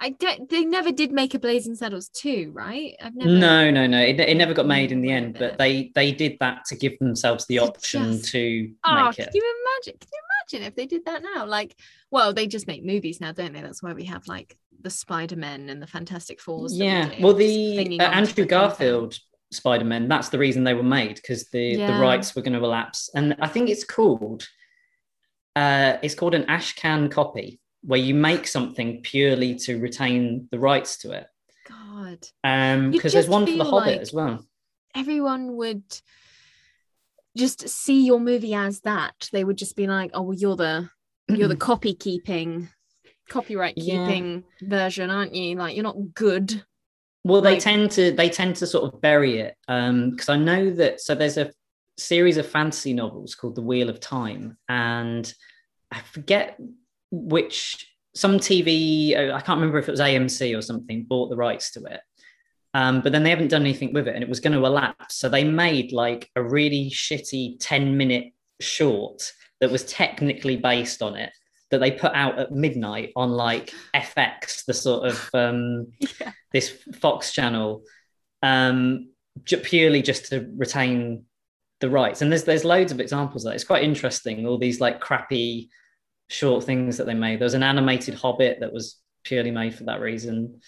[0.00, 2.94] I don't they never did make a Blazing Saddles 2, right?
[3.02, 4.00] I've never No, no, no.
[4.00, 6.98] It, it never got made in the end, but they they did that to give
[6.98, 9.98] themselves the option just- to Oh, make can you imagine?
[10.00, 10.20] Can you
[10.60, 11.46] imagine if they did that now?
[11.46, 11.76] Like,
[12.10, 13.60] well, they just make movies now, don't they?
[13.62, 16.72] That's why we have like the Spider Men and the Fantastic Fours.
[16.72, 17.10] that we Yeah.
[17.20, 18.44] Well, the uh, Andrew.
[18.44, 19.18] Garfield
[19.52, 20.08] Spider Man.
[20.08, 23.36] That's the reason they were made because the the rights were going to elapse, and
[23.40, 24.46] I think it's called
[25.56, 30.96] uh, it's called an Ashcan copy, where you make something purely to retain the rights
[30.98, 31.26] to it.
[31.68, 34.46] God, Um, because there's one for the feel Hobbit like- as well.
[34.94, 35.82] everyone would
[37.36, 39.28] just see your movie as that.
[39.32, 40.88] They would just be like, "Oh, well, you're the
[41.28, 42.68] you're the copy keeping,
[43.28, 44.06] copyright Yeah.
[44.06, 45.56] keeping version, aren't you?
[45.56, 46.64] Like, you're not good."
[47.24, 50.70] Well, they Like- tend to they tend to sort of bury it because I know
[50.74, 51.00] that.
[51.00, 51.52] So there's a
[51.96, 55.32] series of fantasy novels called The Wheel of Time, and
[55.90, 56.58] I forget
[57.22, 59.16] which some TV.
[59.16, 62.00] uh, I can't remember if it was AMC or something bought the rights to it.
[62.74, 65.16] Um, but then they haven't done anything with it, and it was going to elapse.
[65.16, 71.16] So they made like a really shitty ten minute short that was technically based on
[71.16, 71.32] it
[71.70, 75.86] that they put out at midnight on like FX, the sort of um,
[76.20, 76.32] Yeah.
[76.52, 77.82] this Fox channel,
[78.42, 79.08] um,
[79.44, 81.24] ju- purely just to retain
[81.80, 82.22] the rights.
[82.22, 83.54] And there's there's loads of examples of that.
[83.54, 84.46] It's quite interesting.
[84.46, 85.70] All these like crappy
[86.34, 87.38] short things that they made.
[87.38, 90.60] There was an animated Hobbit that was purely made for that reason.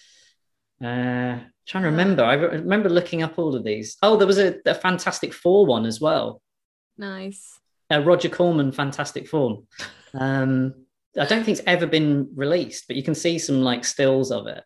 [0.81, 2.23] Uh, trying to remember.
[2.23, 3.97] I re- remember looking up all of these.
[4.01, 6.41] Oh, there was a, a Fantastic Four one as well.
[6.97, 7.59] Nice.
[7.91, 9.63] Uh, Roger Corman Fantastic Four.
[10.13, 10.73] Um,
[11.19, 14.47] I don't think it's ever been released, but you can see some like stills of
[14.47, 14.63] it.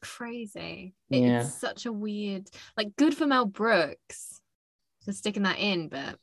[0.00, 0.94] Crazy.
[1.10, 1.40] It- Yeah.
[1.42, 4.40] It's such a weird, like, good for Mel Brooks
[5.04, 6.16] for sticking that in, but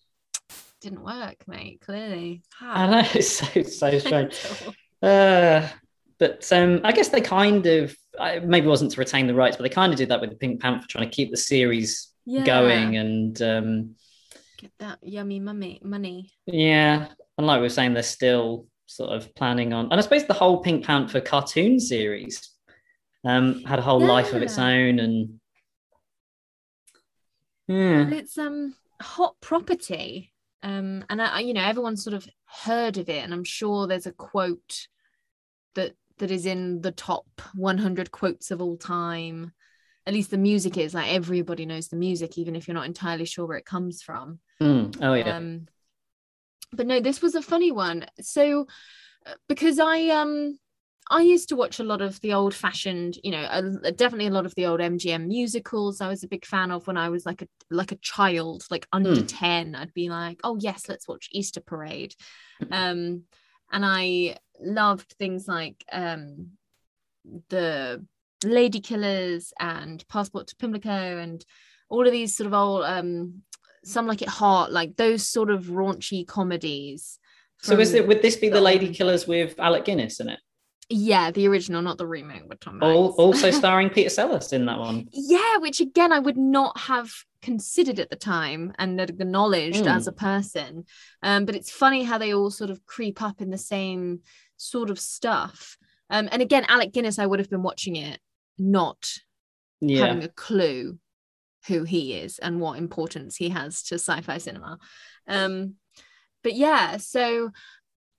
[0.90, 1.82] didn't work, mate.
[1.82, 2.44] Clearly.
[2.62, 4.40] I know it's so so strange.
[5.02, 5.68] Uh,
[6.20, 7.96] but um, I guess they kind of
[8.44, 10.62] maybe wasn't to retain the rights, but they kind of did that with the Pink
[10.62, 12.44] Panther, trying to keep the series Yeah.
[12.46, 12.98] going.
[12.98, 13.96] And um,
[14.58, 16.32] Get that yummy mummy money.
[16.46, 20.26] Yeah, and like we were saying, they're still sort of planning on, and I suppose
[20.26, 22.50] the whole Pink Panther cartoon series
[23.26, 25.40] um, had a whole life of its own, and
[27.68, 30.34] yeah, it's um hot property.
[30.64, 34.08] Um, and I, you know, everyone's sort of heard of it, and I'm sure there's
[34.08, 34.88] a quote
[35.76, 39.54] that that is in the top 100 quotes of all time.
[40.06, 43.26] At least the music is like everybody knows the music, even if you're not entirely
[43.26, 44.40] sure where it comes from.
[44.62, 45.68] Mm, oh yeah, Um,
[46.72, 48.06] but no, this was a funny one.
[48.22, 48.68] So
[49.26, 50.58] uh, because I um
[51.10, 54.46] I used to watch a lot of the old fashioned, you know, definitely a lot
[54.46, 56.02] of the old MGM musicals.
[56.02, 58.88] I was a big fan of when I was like a like a child, like
[58.92, 59.26] under Hmm.
[59.26, 59.76] 10.
[59.76, 62.14] I'd be like, "Oh yes, let's watch Easter Parade."
[62.72, 63.24] Um
[63.72, 66.52] and I loved things like um
[67.50, 68.06] the
[68.44, 71.44] Lady Killers and Passport to Pimlico and
[71.90, 73.44] all of these sort of old um
[73.84, 77.20] some like it hot like those sort of raunchy comedies
[77.62, 80.40] so is it would this be the the Lady Killers with Alec Guinness in it?
[80.90, 83.16] Yeah the original not the remake with Tom Hanks.
[83.18, 85.08] also starring Peter Sellers in that one.
[85.12, 89.96] yeah which again I would not have considered at the time and acknowledged Mm.
[89.96, 90.86] as a person
[91.22, 94.22] um but it's funny how they all sort of creep up in the same
[94.58, 95.78] sort of stuff
[96.10, 98.20] um and again Alec Guinness I would have been watching it
[98.58, 99.12] not
[99.82, 100.98] Yeah, having a clue
[101.68, 104.80] who he is and what importance he has to sci-fi cinema.
[105.28, 105.76] Um,
[106.42, 107.52] but yeah, so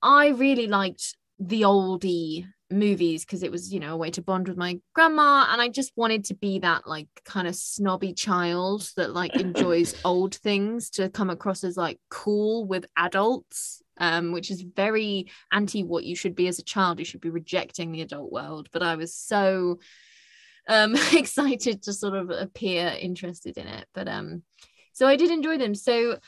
[0.03, 4.49] I really liked the oldie movies because it was, you know, a way to bond
[4.49, 8.91] with my grandma, and I just wanted to be that like kind of snobby child
[8.97, 13.83] that like enjoys old things to come across as like cool with adults.
[14.01, 17.01] Um, which is very anti what you should be as a child.
[17.01, 18.69] You should be rejecting the adult world.
[18.71, 19.81] But I was so
[20.69, 24.43] um excited to sort of appear interested in it but um
[24.93, 26.19] so i did enjoy them so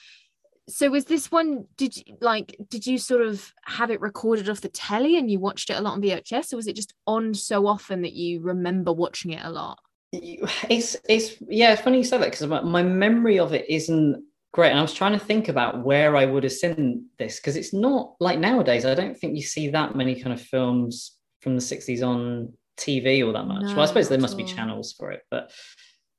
[0.70, 4.60] so was this one did you like did you sort of have it recorded off
[4.60, 7.34] the telly and you watched it a lot on vhs or was it just on
[7.34, 9.78] so often that you remember watching it a lot
[10.12, 11.72] it's it's yeah.
[11.72, 14.82] It's funny you say that because my, my memory of it isn't great, and I
[14.82, 18.38] was trying to think about where I would have seen this because it's not like
[18.38, 18.84] nowadays.
[18.84, 23.24] I don't think you see that many kind of films from the '60s on TV
[23.24, 23.64] all that much.
[23.66, 25.52] well, I suppose there must at be channels for it, but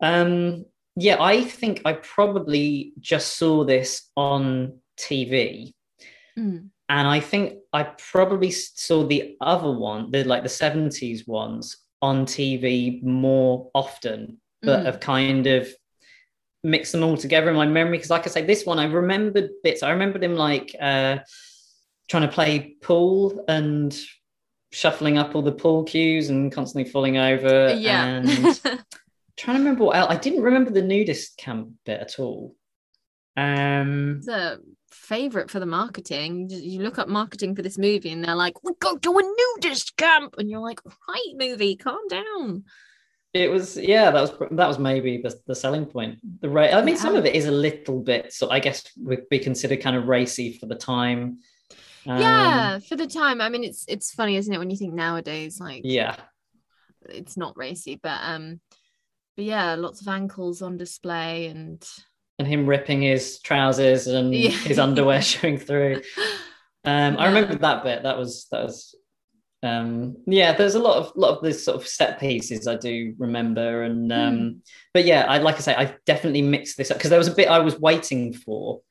[0.01, 5.73] um, yeah, I think I probably just saw this on TV.
[6.39, 6.69] Mm.
[6.87, 12.25] and I think I probably saw the other one, the like the 70s ones on
[12.25, 14.85] TV more often, but Mm.
[14.85, 15.67] have kind of
[16.63, 17.97] mixed them all together in my memory.
[17.97, 19.83] Because like I say, this one I remembered bits.
[19.83, 21.17] I remembered him like uh
[22.09, 23.97] trying to play pool and
[24.71, 27.73] shuffling up all the pool cues and constantly falling over.
[27.77, 28.61] yeah And
[29.37, 30.11] trying to remember what else.
[30.11, 32.55] I didn't remember the nudist camp bit at all.
[33.37, 34.57] Um a
[34.89, 38.73] favorite for the marketing you look up marketing for this movie and they're like we
[38.81, 42.63] go to a nudist camp and you're like right movie calm down
[43.33, 46.19] It was yeah, that was that was maybe the, the selling point.
[46.41, 49.29] The ra- I mean, some of it is a little bit, so I guess would
[49.29, 51.39] be considered kind of racy for the time.
[52.07, 54.95] Um, yeah for the time i mean it's it's funny isn't it when you think
[54.95, 56.15] nowadays like yeah,
[57.09, 58.59] it's not racy but um
[59.41, 61.83] but yeah lots of ankles on display and
[62.37, 64.49] and him ripping his trousers and Yeah.
[64.49, 66.01] his underwear showing through.
[66.85, 68.03] Um, I remember that bit.
[68.03, 68.95] That was that was.
[69.63, 73.13] Um, yeah, there's a lot of lot of this sort of set pieces I do
[73.19, 74.49] remember, and um, Hmm.
[74.93, 77.35] but yeah, I like I say, I definitely mixed this up because there was a
[77.35, 78.81] bit I was waiting for,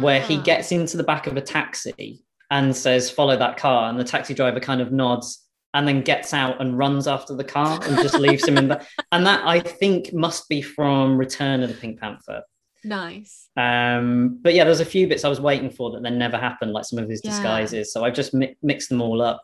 [0.00, 0.42] where he Ah.
[0.42, 4.32] gets into the back of a taxi and says, "Follow that car," and the taxi
[4.32, 5.42] driver kind of nods
[5.76, 8.84] and then gets out and runs after the car and just leaves him in the.
[9.12, 12.42] And that I think must be from Return of the Pink Panther.
[12.82, 16.38] nice Um, but yeah, there's a few bits I was waiting for that then never
[16.38, 17.30] happened, like some of his Yeah.
[17.30, 17.92] disguises.
[17.92, 19.42] So I've just mi- mixed them all up.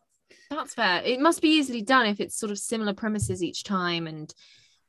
[0.51, 4.07] that's fair it must be easily done if it's sort of similar premises each time
[4.07, 4.35] and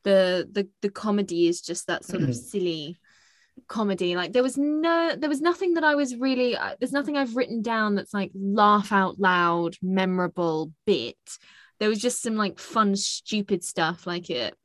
[0.03, 2.97] the the the comedy is just that sort of silly
[3.67, 7.17] comedy like there was no there was nothing that i was really uh, there's nothing
[7.17, 11.17] i've written down that's like laugh out loud memorable bit
[11.79, 14.55] there was just some like fun stupid stuff like it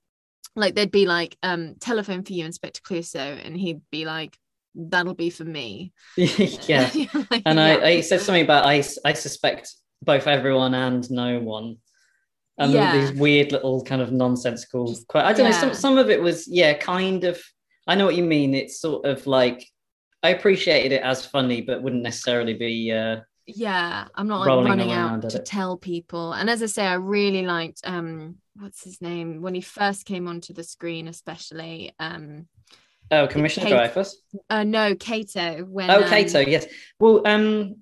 [0.56, 4.36] like there'd be like um telephone for you inspector clouseau and he'd be like
[4.74, 6.90] that'll be for me yeah.
[7.30, 9.72] Like, And "Yeah." I, I said something about I, I suspect
[10.02, 11.76] both everyone and no one.
[12.58, 12.92] And Yeah.
[12.92, 16.48] these weird little kind of nonsensical quite I don't know, some some of it was,
[16.48, 17.40] yeah, kind of
[17.88, 18.54] I know what you mean.
[18.54, 19.66] It's sort of like
[20.22, 23.20] I appreciated it as funny, but wouldn't necessarily be uh
[23.50, 25.46] yeah i'm not like running out to it.
[25.46, 29.62] tell people and as i say i really liked um what's his name when he
[29.62, 32.46] first came onto the screen especially um
[33.10, 34.16] Oh, Commissioner Kate- Dreyfus.
[34.50, 35.64] Uh, no, Kato.
[35.64, 36.66] When Oh, um, Kato, yes.
[37.00, 37.76] Well, um,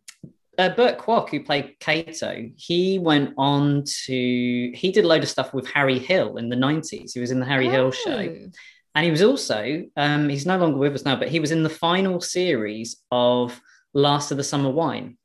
[0.57, 5.29] uh, Burt Kwouk, who played Kato, he went on to he did a load of
[5.29, 7.13] stuff with Harry Hill in the nineties.
[7.13, 8.49] He was in the Harry Hill show, Oh.
[8.97, 11.63] And he was also um, he's no longer with us now, but he was in
[11.63, 13.61] the final series of
[13.95, 15.19] Last of the Summer Wine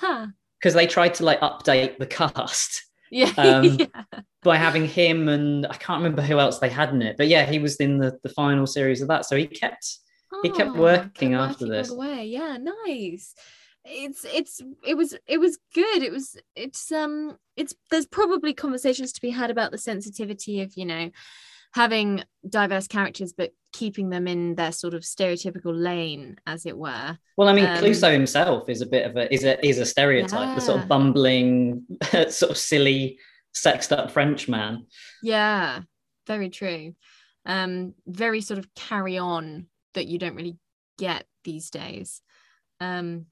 [0.60, 3.32] because they tried to like update the cast yeah.
[3.38, 3.86] Um, yeah.
[4.42, 7.46] by having him and I can't remember who else they had in it, but yeah,
[7.46, 9.98] he was in the the final series of that, so he kept
[10.42, 11.90] he kept Oh, working after working this.
[11.90, 12.26] way.
[12.26, 13.34] Yeah, nice.
[13.86, 16.02] It's it's it was it was good.
[16.02, 20.76] It was it's um it's there's probably conversations to be had about the sensitivity of
[20.76, 21.10] you know
[21.76, 27.18] having diverse characters but keeping them in their sort of stereotypical lane as it were.
[27.36, 29.84] Well, I mean, Um, Clouseau himself is a bit of a is a is a
[29.84, 31.84] stereotype, the sort of bumbling,
[32.30, 33.18] sort of silly,
[33.52, 34.86] sexed up French man.
[35.22, 35.82] Yeah,
[36.26, 36.94] very true.
[37.44, 40.56] Um, very sort of carry on that you don't really
[40.98, 42.22] get these days.
[42.80, 43.26] Um,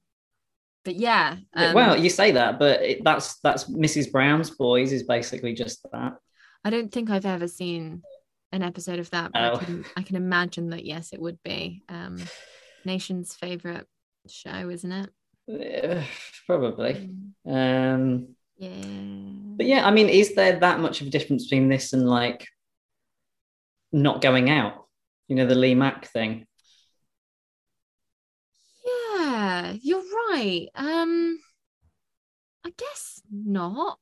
[0.84, 4.12] but yeah, um, well, you say that, but it, that's that's Mrs.
[4.12, 6.18] Brown's Boys is basically just that.
[6.62, 8.02] I don't think I've ever seen
[8.54, 9.56] an episode of that, but Oh.
[9.56, 11.82] I, can, I can imagine that yes, it would be.
[11.88, 12.18] Um,
[12.84, 13.86] nation's favorite
[14.28, 15.10] show, isn't it?
[15.48, 16.04] Eh,
[16.46, 17.10] probably.
[17.46, 19.56] Mm, Um, Yeah.
[19.56, 22.46] but yeah, I mean, is there that much of a difference between this and like
[23.92, 24.86] not going out?
[25.28, 26.46] You know, the Lee Mack thing.
[28.84, 30.68] Yeah, you're right.
[30.74, 31.38] Um,
[32.64, 33.98] I guess not.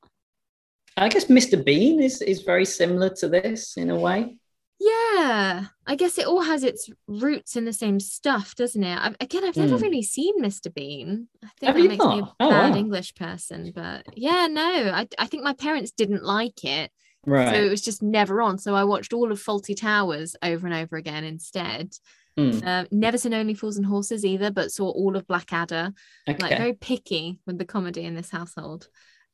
[0.96, 1.62] I guess Mr.
[1.64, 4.36] Bean is is very similar to this in a way.
[4.84, 8.98] Yeah, I guess it all has its roots in the same stuff, doesn't it?
[8.98, 9.82] I've, again, I've never Hmm.
[9.82, 10.72] really seen Mr.
[10.74, 11.28] Bean.
[11.44, 12.32] I think Have that makes me a?
[12.40, 12.76] Oh, bad wow.
[12.76, 14.62] English person, but yeah, no,
[14.92, 16.90] I, I think my parents didn't like it,
[17.26, 17.54] Right.
[17.54, 18.58] so it was just never on.
[18.58, 21.92] So I watched all of Fawlty Towers over and over again instead.
[22.36, 25.92] Hmm, Uh, never seen Only Fools and Horses either, but saw all of Blackadder.
[26.28, 26.42] okay.
[26.42, 28.88] Like very picky with the comedy in this household.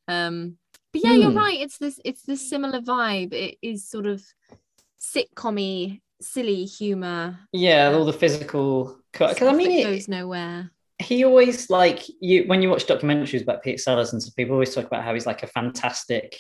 [0.09, 0.59] Um,
[0.93, 1.37] but yeah, you're Hmm.
[1.37, 1.61] right.
[1.61, 3.33] It's this it's this similar vibe.
[3.33, 4.23] It is sort of
[5.01, 7.39] sitcommy, silly humor.
[7.53, 8.99] yeah, uh, all the physical.
[9.13, 10.71] Because I mean, it, goes nowhere.
[10.99, 14.75] he always like you when you watch documentaries about Pete Sellers and stuff, people always
[14.75, 16.39] talk about how he's like a fantastic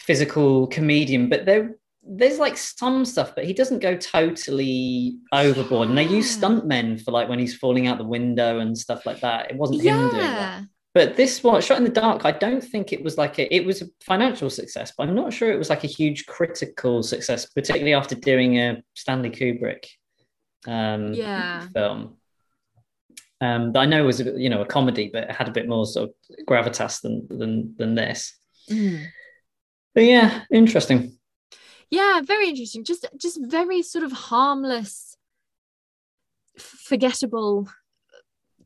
[0.00, 1.76] physical comedian, but there
[2.08, 5.88] there's like some stuff, but he doesn't go totally overboard.
[5.88, 9.20] And they use stuntmen for like when he's falling out the window and stuff like
[9.20, 9.50] that.
[9.50, 10.64] It wasn't him doing that.
[10.96, 13.66] But this one, Shot in the Dark, I don't think it was like a, it
[13.66, 17.44] was a financial success, but I'm not sure it was like a huge critical success,
[17.44, 19.84] particularly after doing a Stanley Kubrick
[20.66, 21.68] um, Yeah.
[21.74, 22.16] film.
[23.42, 25.84] Um, that I know was you know a comedy, but it had a bit more
[25.84, 28.34] sort of gravitas than than than this.
[28.70, 29.04] Mm.
[29.94, 31.18] But yeah, interesting.
[31.90, 32.84] yeah, very interesting.
[32.84, 35.14] Just just very sort of harmless,
[36.58, 37.68] forgettable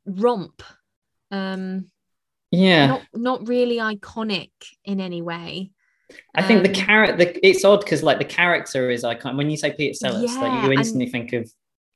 [0.07, 0.63] romp.
[1.33, 1.91] Um,
[2.51, 4.51] Yeah, not not really iconic
[4.85, 5.71] in any way.
[6.35, 7.33] I think the um, character.
[7.43, 9.37] It's odd because like the character is iconic.
[9.37, 11.53] When you say Peter Sellers, like Yeah, you and instantly think of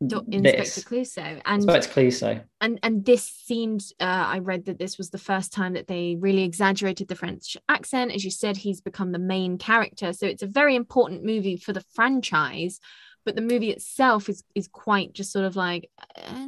[0.06, 2.42] Do- Inspector Clouseau, and Inspector Clouseau.
[2.60, 6.16] and and this seemed uh, i read that this was the first time that they
[6.18, 10.42] really exaggerated the french accent as you said he's become the main character so it's
[10.42, 12.80] a very important movie for the franchise
[13.24, 16.46] but the movie itself is is quite just sort of like uh,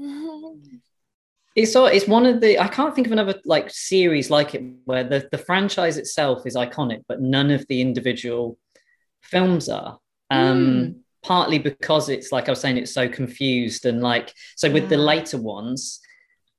[1.56, 5.04] It's it's one of the I can't think of another like series like it where
[5.04, 8.58] the, the franchise itself is iconic, but none of the individual
[9.22, 9.98] films are.
[10.30, 10.90] Um Hmm.
[11.22, 14.96] partly because it's like I was saying, it's so confused and like so with the
[14.98, 16.00] later ones,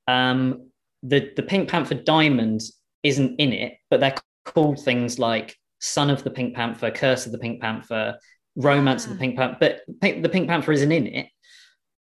[0.08, 0.72] um
[1.04, 2.62] the the Pink Panther Diamond
[3.04, 7.32] isn't in it, but they're called things like Son of the Pink Panther, Curse of
[7.34, 8.18] the Pink Panther,
[8.56, 9.20] Romance of the Ah.
[9.20, 11.28] Pink Panther, but Pink, the Pink Panther isn't in it.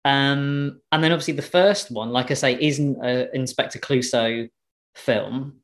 [0.03, 4.49] Um, and then obviously the first one, like I say, isn't an Inspector Clouseau
[4.95, 5.57] film.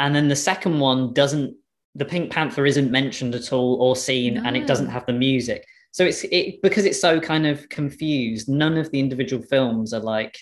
[0.00, 1.56] And then the second one doesn't,
[1.94, 5.66] the Pink Panther isn't mentioned at all or seen, and it doesn't have the music.
[5.92, 8.48] So it's it because it's so kind of confused.
[8.48, 10.38] None of the individual films are like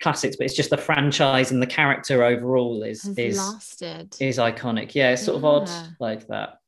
[0.00, 4.94] classics, but it's just the franchise and the character overall is is lasted is iconic.
[4.94, 6.58] Yeah, it's sort of odd like that.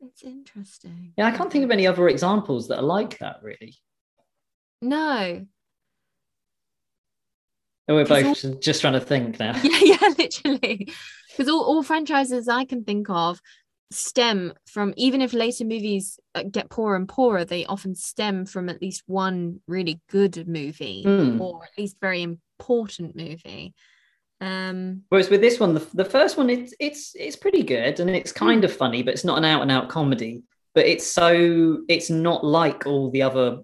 [0.00, 3.76] it's interesting Yeah, I can't think of any other examples that are like that really.
[4.82, 5.46] No
[7.88, 9.56] We're both just trying to think now.
[9.62, 10.92] yeah yeah literally
[11.30, 13.40] because all, all franchises i can think of
[13.92, 18.68] stem from even if later movies uh, get poorer and poorer they often stem from
[18.68, 21.40] at least one really good movie Hmm.
[21.40, 23.74] or at least very important movie
[24.40, 28.10] um Whereas with this one, the, the first one, it's it's it's pretty good and
[28.10, 30.42] it's kind of funny, but it's not an out and out comedy.
[30.74, 33.60] But it's so it's not like all the other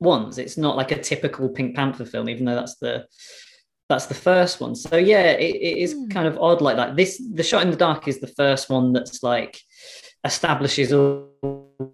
[0.00, 0.38] ones.
[0.38, 3.06] It's not like a typical Pink Panther film, even though that's the
[3.88, 4.74] that's the first one.
[4.74, 6.08] So yeah, it, it is Hmm.
[6.08, 6.96] kind of odd like that.
[6.96, 9.58] This the shot in the dark is the first one that's like
[10.24, 11.30] establishes all,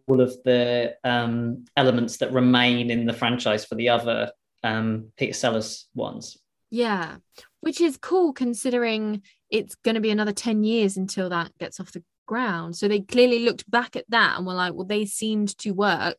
[0.09, 4.33] all of the um, elements that remain in the franchise for the other
[4.65, 6.39] um, Peter Sellers ones.
[6.71, 7.17] Yeah,
[7.61, 11.93] which is cool considering it's going to be another 10 years until that gets off
[11.93, 12.75] the ground.
[12.75, 16.19] So they clearly looked back at that and were like, well, they seemed to work,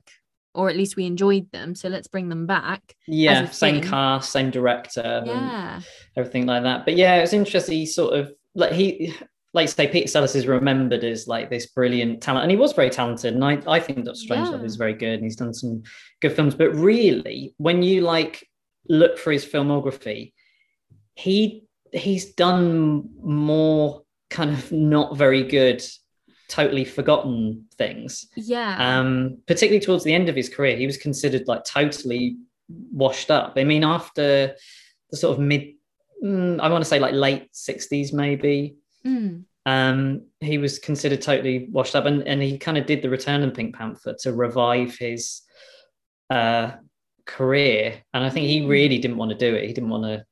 [0.56, 1.76] or at least we enjoyed them.
[1.76, 2.96] So let's bring them back.
[3.08, 3.90] Yeah, same thing.
[3.90, 5.80] cast, same director, and Yeah.
[6.18, 6.86] everything like that.
[6.86, 7.78] But yeah, it was interesting.
[7.78, 9.14] He sort of like he,
[9.54, 12.90] like say, Peter Sellers is remembered as like this brilliant talent, and he was very
[12.90, 13.34] talented.
[13.34, 14.66] And I, I think that Strangelove Yeah.
[14.66, 15.84] is very good, and he's done some
[16.22, 16.56] good films.
[16.56, 18.48] But really, when you like
[18.90, 20.34] look for his filmography,
[21.16, 25.82] he he's done more kind of not very good,
[26.50, 28.28] totally forgotten things.
[28.36, 28.76] Yeah.
[29.00, 32.38] Um, particularly towards the end of his career, he was considered like totally
[32.92, 33.54] washed up.
[33.58, 34.56] I mean, after
[35.12, 35.74] the sort of mid,
[36.24, 38.76] mm, I want to say like late 60s, maybe,
[39.06, 39.44] Mm.
[39.68, 42.06] um, he was considered totally washed up.
[42.06, 45.42] And, and he kind of did the return of Pink Panther to revive his
[46.32, 46.72] uh,
[47.26, 48.02] career.
[48.14, 48.68] And I think he Mm.
[48.68, 49.68] really didn't want to do it.
[49.68, 50.26] He didn't want to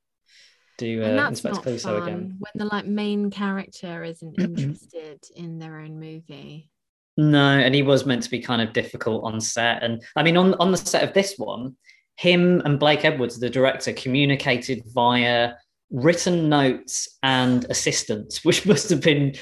[0.77, 2.37] do uh, that's Inspector not Clouseau fun again.
[2.39, 6.69] when the like main character isn't interested in their own movie.
[7.15, 9.83] No, and he was meant to be kind of difficult on set.
[9.83, 11.75] And I mean, on, on the set of this one,
[12.15, 15.53] him and Blake Edwards, the director, communicated via
[15.91, 19.35] written notes and assistants, which must have been,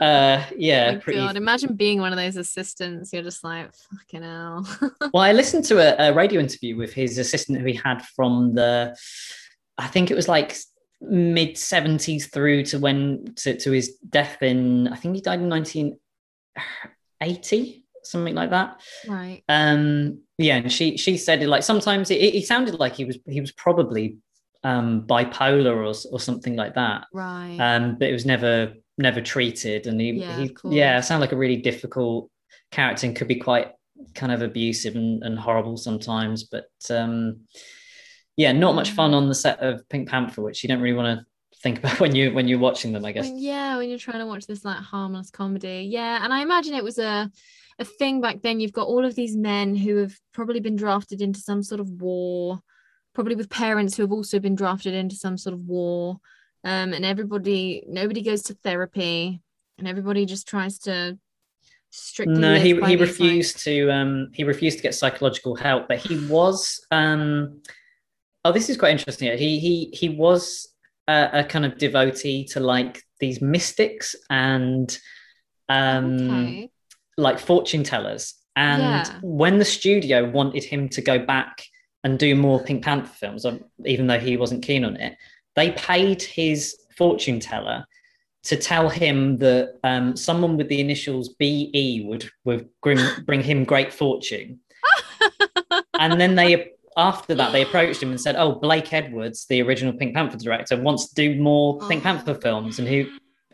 [0.00, 1.18] uh, yeah, Oh pretty.
[1.20, 3.12] God, imagine being one of those assistants.
[3.12, 4.66] You're just like, fucking hell.
[5.12, 8.54] Well, I listened to a, a radio interview with his assistant who he had from
[8.54, 8.96] the,
[9.82, 10.56] I think it was like
[11.00, 15.48] mid 70s through to when to, to his death in, I think he died in
[15.48, 18.80] 1980, something like that.
[19.08, 19.42] right.
[19.48, 23.16] um yeah and she she said it like sometimes it, it sounded like he was
[23.26, 24.16] he was probably
[24.64, 27.56] um bipolar or, or something like that Right.
[27.60, 31.36] um but it was never never treated and he Yeah, he yeah sounded like a
[31.36, 32.28] really difficult
[32.72, 33.70] character and could be quite
[34.14, 37.40] kind of abusive and, and horrible sometimes but um
[38.36, 39.14] yeah not much fun Mm.
[39.14, 41.26] on the set of pink panther which you don't really want to
[41.58, 44.18] think about when you when you're watching them i guess When- yeah, when you're trying
[44.20, 45.88] to watch this like harmless comedy.
[45.90, 46.24] Yeah.
[46.24, 47.30] And I imagine it was a
[47.78, 48.60] a thing back then.
[48.60, 51.88] You've got all of these men who have probably been drafted into some sort of
[51.88, 52.60] war,
[53.14, 56.18] probably with parents who have also been drafted into some sort of war.
[56.64, 59.40] Um, and everybody, nobody goes to therapy,
[59.78, 61.18] and everybody just tries to
[61.90, 62.38] strictly.
[62.40, 65.98] no he, he these, like- refused to um he refused to get psychological help but
[65.98, 67.60] he was um
[68.44, 70.68] oh this is quite interesting he he he was
[71.08, 74.98] a, a kind of devotee to like these mystics and
[75.68, 76.70] um okay.
[77.16, 79.18] like fortune tellers and Yeah.
[79.22, 81.64] when the studio wanted him to go back
[82.04, 85.16] and do more pink panther films um, even though he wasn't keen on it
[85.54, 87.86] they paid his fortune teller
[88.44, 93.64] to tell him that um, someone with the initials BE would, would bring, bring him
[93.64, 94.58] great fortune.
[95.98, 99.92] and then they, after that, they approached him and said, "Oh, Blake Edwards, the original
[99.94, 102.04] Pink Panther director, wants to do more Pink Oh.
[102.04, 103.08] Panther films," and he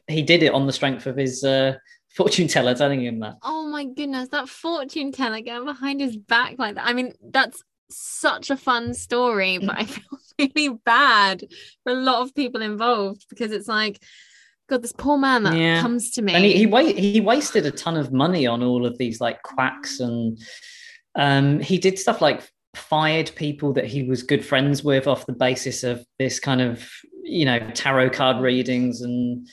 [0.08, 1.74] he did it on the strength of his uh,
[2.16, 3.34] fortune teller telling him that.
[3.42, 6.86] Oh my goodness, that fortune teller going behind his back like that.
[6.86, 11.44] I mean, that's such a fun story, but I feel really bad
[11.84, 14.02] for a lot of people involved because it's like,
[14.68, 15.80] God, this poor man that Yeah.
[15.80, 16.32] comes to me.
[16.34, 19.42] and he he, wa- he wasted a ton of money on all of these like
[19.42, 20.38] quacks and
[21.14, 22.42] um he did stuff like
[22.74, 26.86] fired people that he was good friends with off the basis of this kind of
[27.22, 29.46] you know tarot card readings and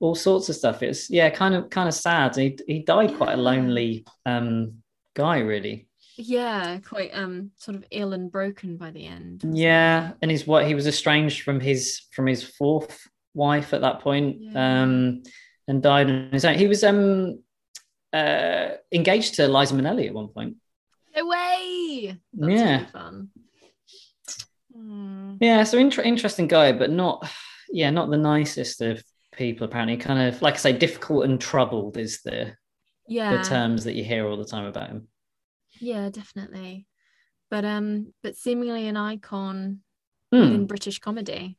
[0.00, 3.34] all sorts of stuff it's yeah kind of kind of sad he, he died quite
[3.34, 4.74] a lonely um
[5.14, 5.86] guy really
[6.18, 9.42] yeah, quite um sort of ill and broken by the end.
[9.50, 14.00] yeah and his what he was estranged from his from his fourth wife at that
[14.00, 14.82] point Yeah.
[14.82, 15.22] um
[15.68, 17.38] and died on his own he was um
[18.12, 20.56] uh engaged to Liza Minnelli at one point?
[21.14, 22.18] No way.
[22.34, 22.72] That's Yeah.
[22.76, 23.28] really fun.
[24.74, 25.34] Hmm.
[25.38, 27.28] yeah so inter- interesting guy but not
[27.68, 29.02] yeah not the nicest of
[29.32, 32.54] people apparently kind of like i say difficult and troubled is the
[33.06, 33.36] Yeah.
[33.36, 35.08] the terms that you hear all the time about him
[35.78, 36.86] Yeah, definitely.
[37.50, 39.80] But um, but seemingly an icon
[40.32, 40.42] Hmm.
[40.54, 41.58] in British comedy.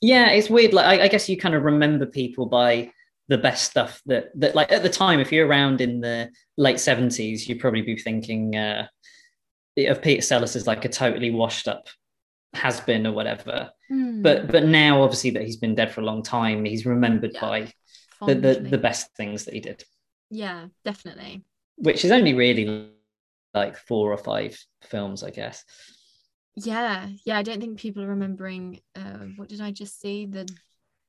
[0.00, 2.92] yeah it's weird like I, I guess you kind of remember people by
[3.28, 6.76] the best stuff that that like at the time if you're around in the late
[6.76, 8.86] 70s you'd probably be thinking uh
[9.78, 11.88] of peter sellers as like a totally washed up
[12.54, 14.22] has been or whatever Hmm.
[14.22, 17.40] but but now obviously that he's been dead for a long time he's remembered Yeah.
[17.40, 17.72] by
[18.26, 19.82] the, the the best things that he did
[20.30, 21.44] Yeah, definitely.
[21.76, 22.90] which is only really
[23.54, 25.64] like four or five films, I guess.
[26.56, 27.36] Yeah, yeah.
[27.38, 28.80] I don't think people are remembering.
[28.94, 30.26] Uh, what did I just see?
[30.26, 30.48] The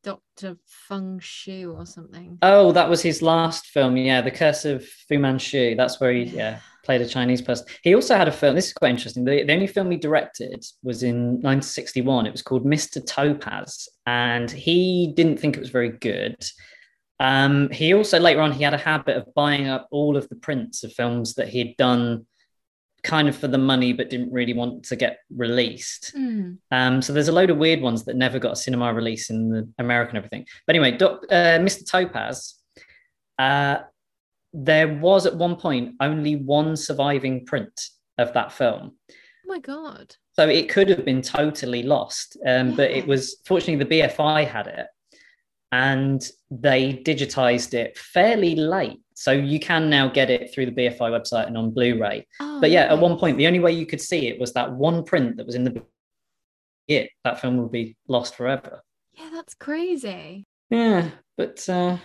[0.03, 2.37] Doctor Feng Shu or something.
[2.41, 3.97] Oh, that was his last film.
[3.97, 5.75] Yeah, The Curse of Fu Manchu.
[5.75, 7.65] That's where he yeah played a Chinese person.
[7.81, 8.55] He also had a film.
[8.55, 9.23] This is quite interesting.
[9.23, 12.27] The, the only film he directed was in 1961.
[12.27, 13.03] It was called Mr.
[13.03, 16.35] Topaze, and he didn't think it was very good.
[17.19, 20.35] Um, he also later on he had a habit of buying up all of the
[20.35, 22.25] prints of films that he'd done
[23.03, 26.13] kind of for the money but didn't really want to get released.
[26.15, 26.57] Mm.
[26.71, 29.49] Um, so there's a load of weird ones that never got a cinema release in
[29.49, 30.45] the American everything.
[30.65, 31.83] But anyway, Doc, uh, Mr.
[31.83, 32.53] Topaze,
[33.39, 33.83] uh,
[34.53, 38.93] there was at one point only one surviving print of that film.
[39.09, 39.13] Oh
[39.47, 40.15] my god!
[40.33, 42.75] So it could have been totally lost, um, Yeah.
[42.75, 44.87] but it was fortunately the BFI had it,
[45.71, 49.02] and they digitized it fairly late.
[49.15, 52.25] So you can now get it through the BFI website and on Blu-ray.
[52.39, 54.71] Oh, But yeah, at one point, the only way you could see it was that
[54.71, 55.83] one print that was in the
[56.87, 57.09] it.
[57.23, 58.83] That film would be lost forever.
[59.13, 60.45] Yeah, that's crazy.
[60.69, 61.97] Yeah, but uh,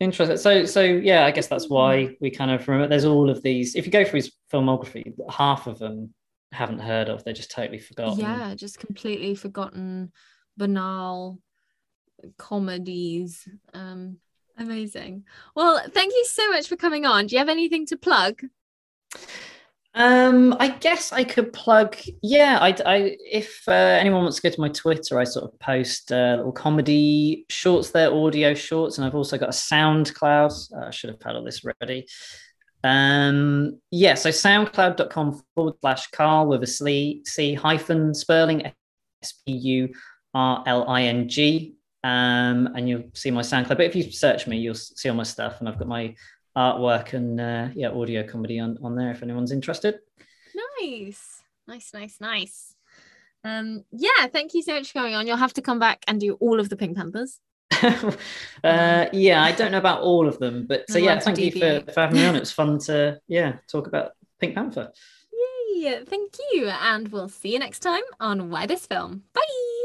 [0.00, 0.36] interesting.
[0.36, 2.88] So, so yeah, I guess that's why we kind of remember.
[2.88, 3.74] There's all of these.
[3.74, 6.12] If you go through his filmography, half of them
[6.52, 7.24] haven't heard of.
[7.24, 8.20] They're just totally forgotten.
[8.20, 10.12] Yeah, just completely forgotten,
[10.56, 11.38] banal
[12.38, 13.48] comedies.
[13.74, 14.18] Um,
[14.56, 15.24] amazing.
[15.54, 17.26] Well, thank you so much for coming on.
[17.26, 18.42] Do you have anything to plug?
[19.96, 21.96] Um, I guess I could plug.
[22.22, 25.58] Yeah, I, I if uh, anyone wants to go to my Twitter, I sort of
[25.58, 30.76] post uh, little comedy shorts there, audio shorts, and I've also got a SoundCloud.
[30.76, 32.06] Uh, I should have had all this ready.
[32.84, 38.66] Um, yeah, so soundcloud.com forward slash Carl with a C, hyphen Spurling,
[39.22, 39.88] S P U
[40.34, 41.75] R L I N G.
[42.06, 43.76] Um, and you'll see my SoundCloud.
[43.76, 46.14] But if you search me, you'll see all my stuff, and I've got my
[46.56, 49.98] artwork and uh, yeah, audio comedy on, on there if anyone's interested.
[50.80, 52.74] Nice, nice, nice, nice.
[53.42, 55.26] Um, yeah, thank you so much for coming on.
[55.26, 57.40] You'll have to come back and do all of the Pink Panthers.
[57.82, 61.92] uh, yeah, I don't know about all of them, but so yeah, thank you for,
[61.92, 62.36] for having me on.
[62.36, 64.92] It's fun to yeah talk about Pink Panther.
[65.32, 69.24] Yay, thank you, and we'll see you next time on Why This Film.
[69.34, 69.75] Bye.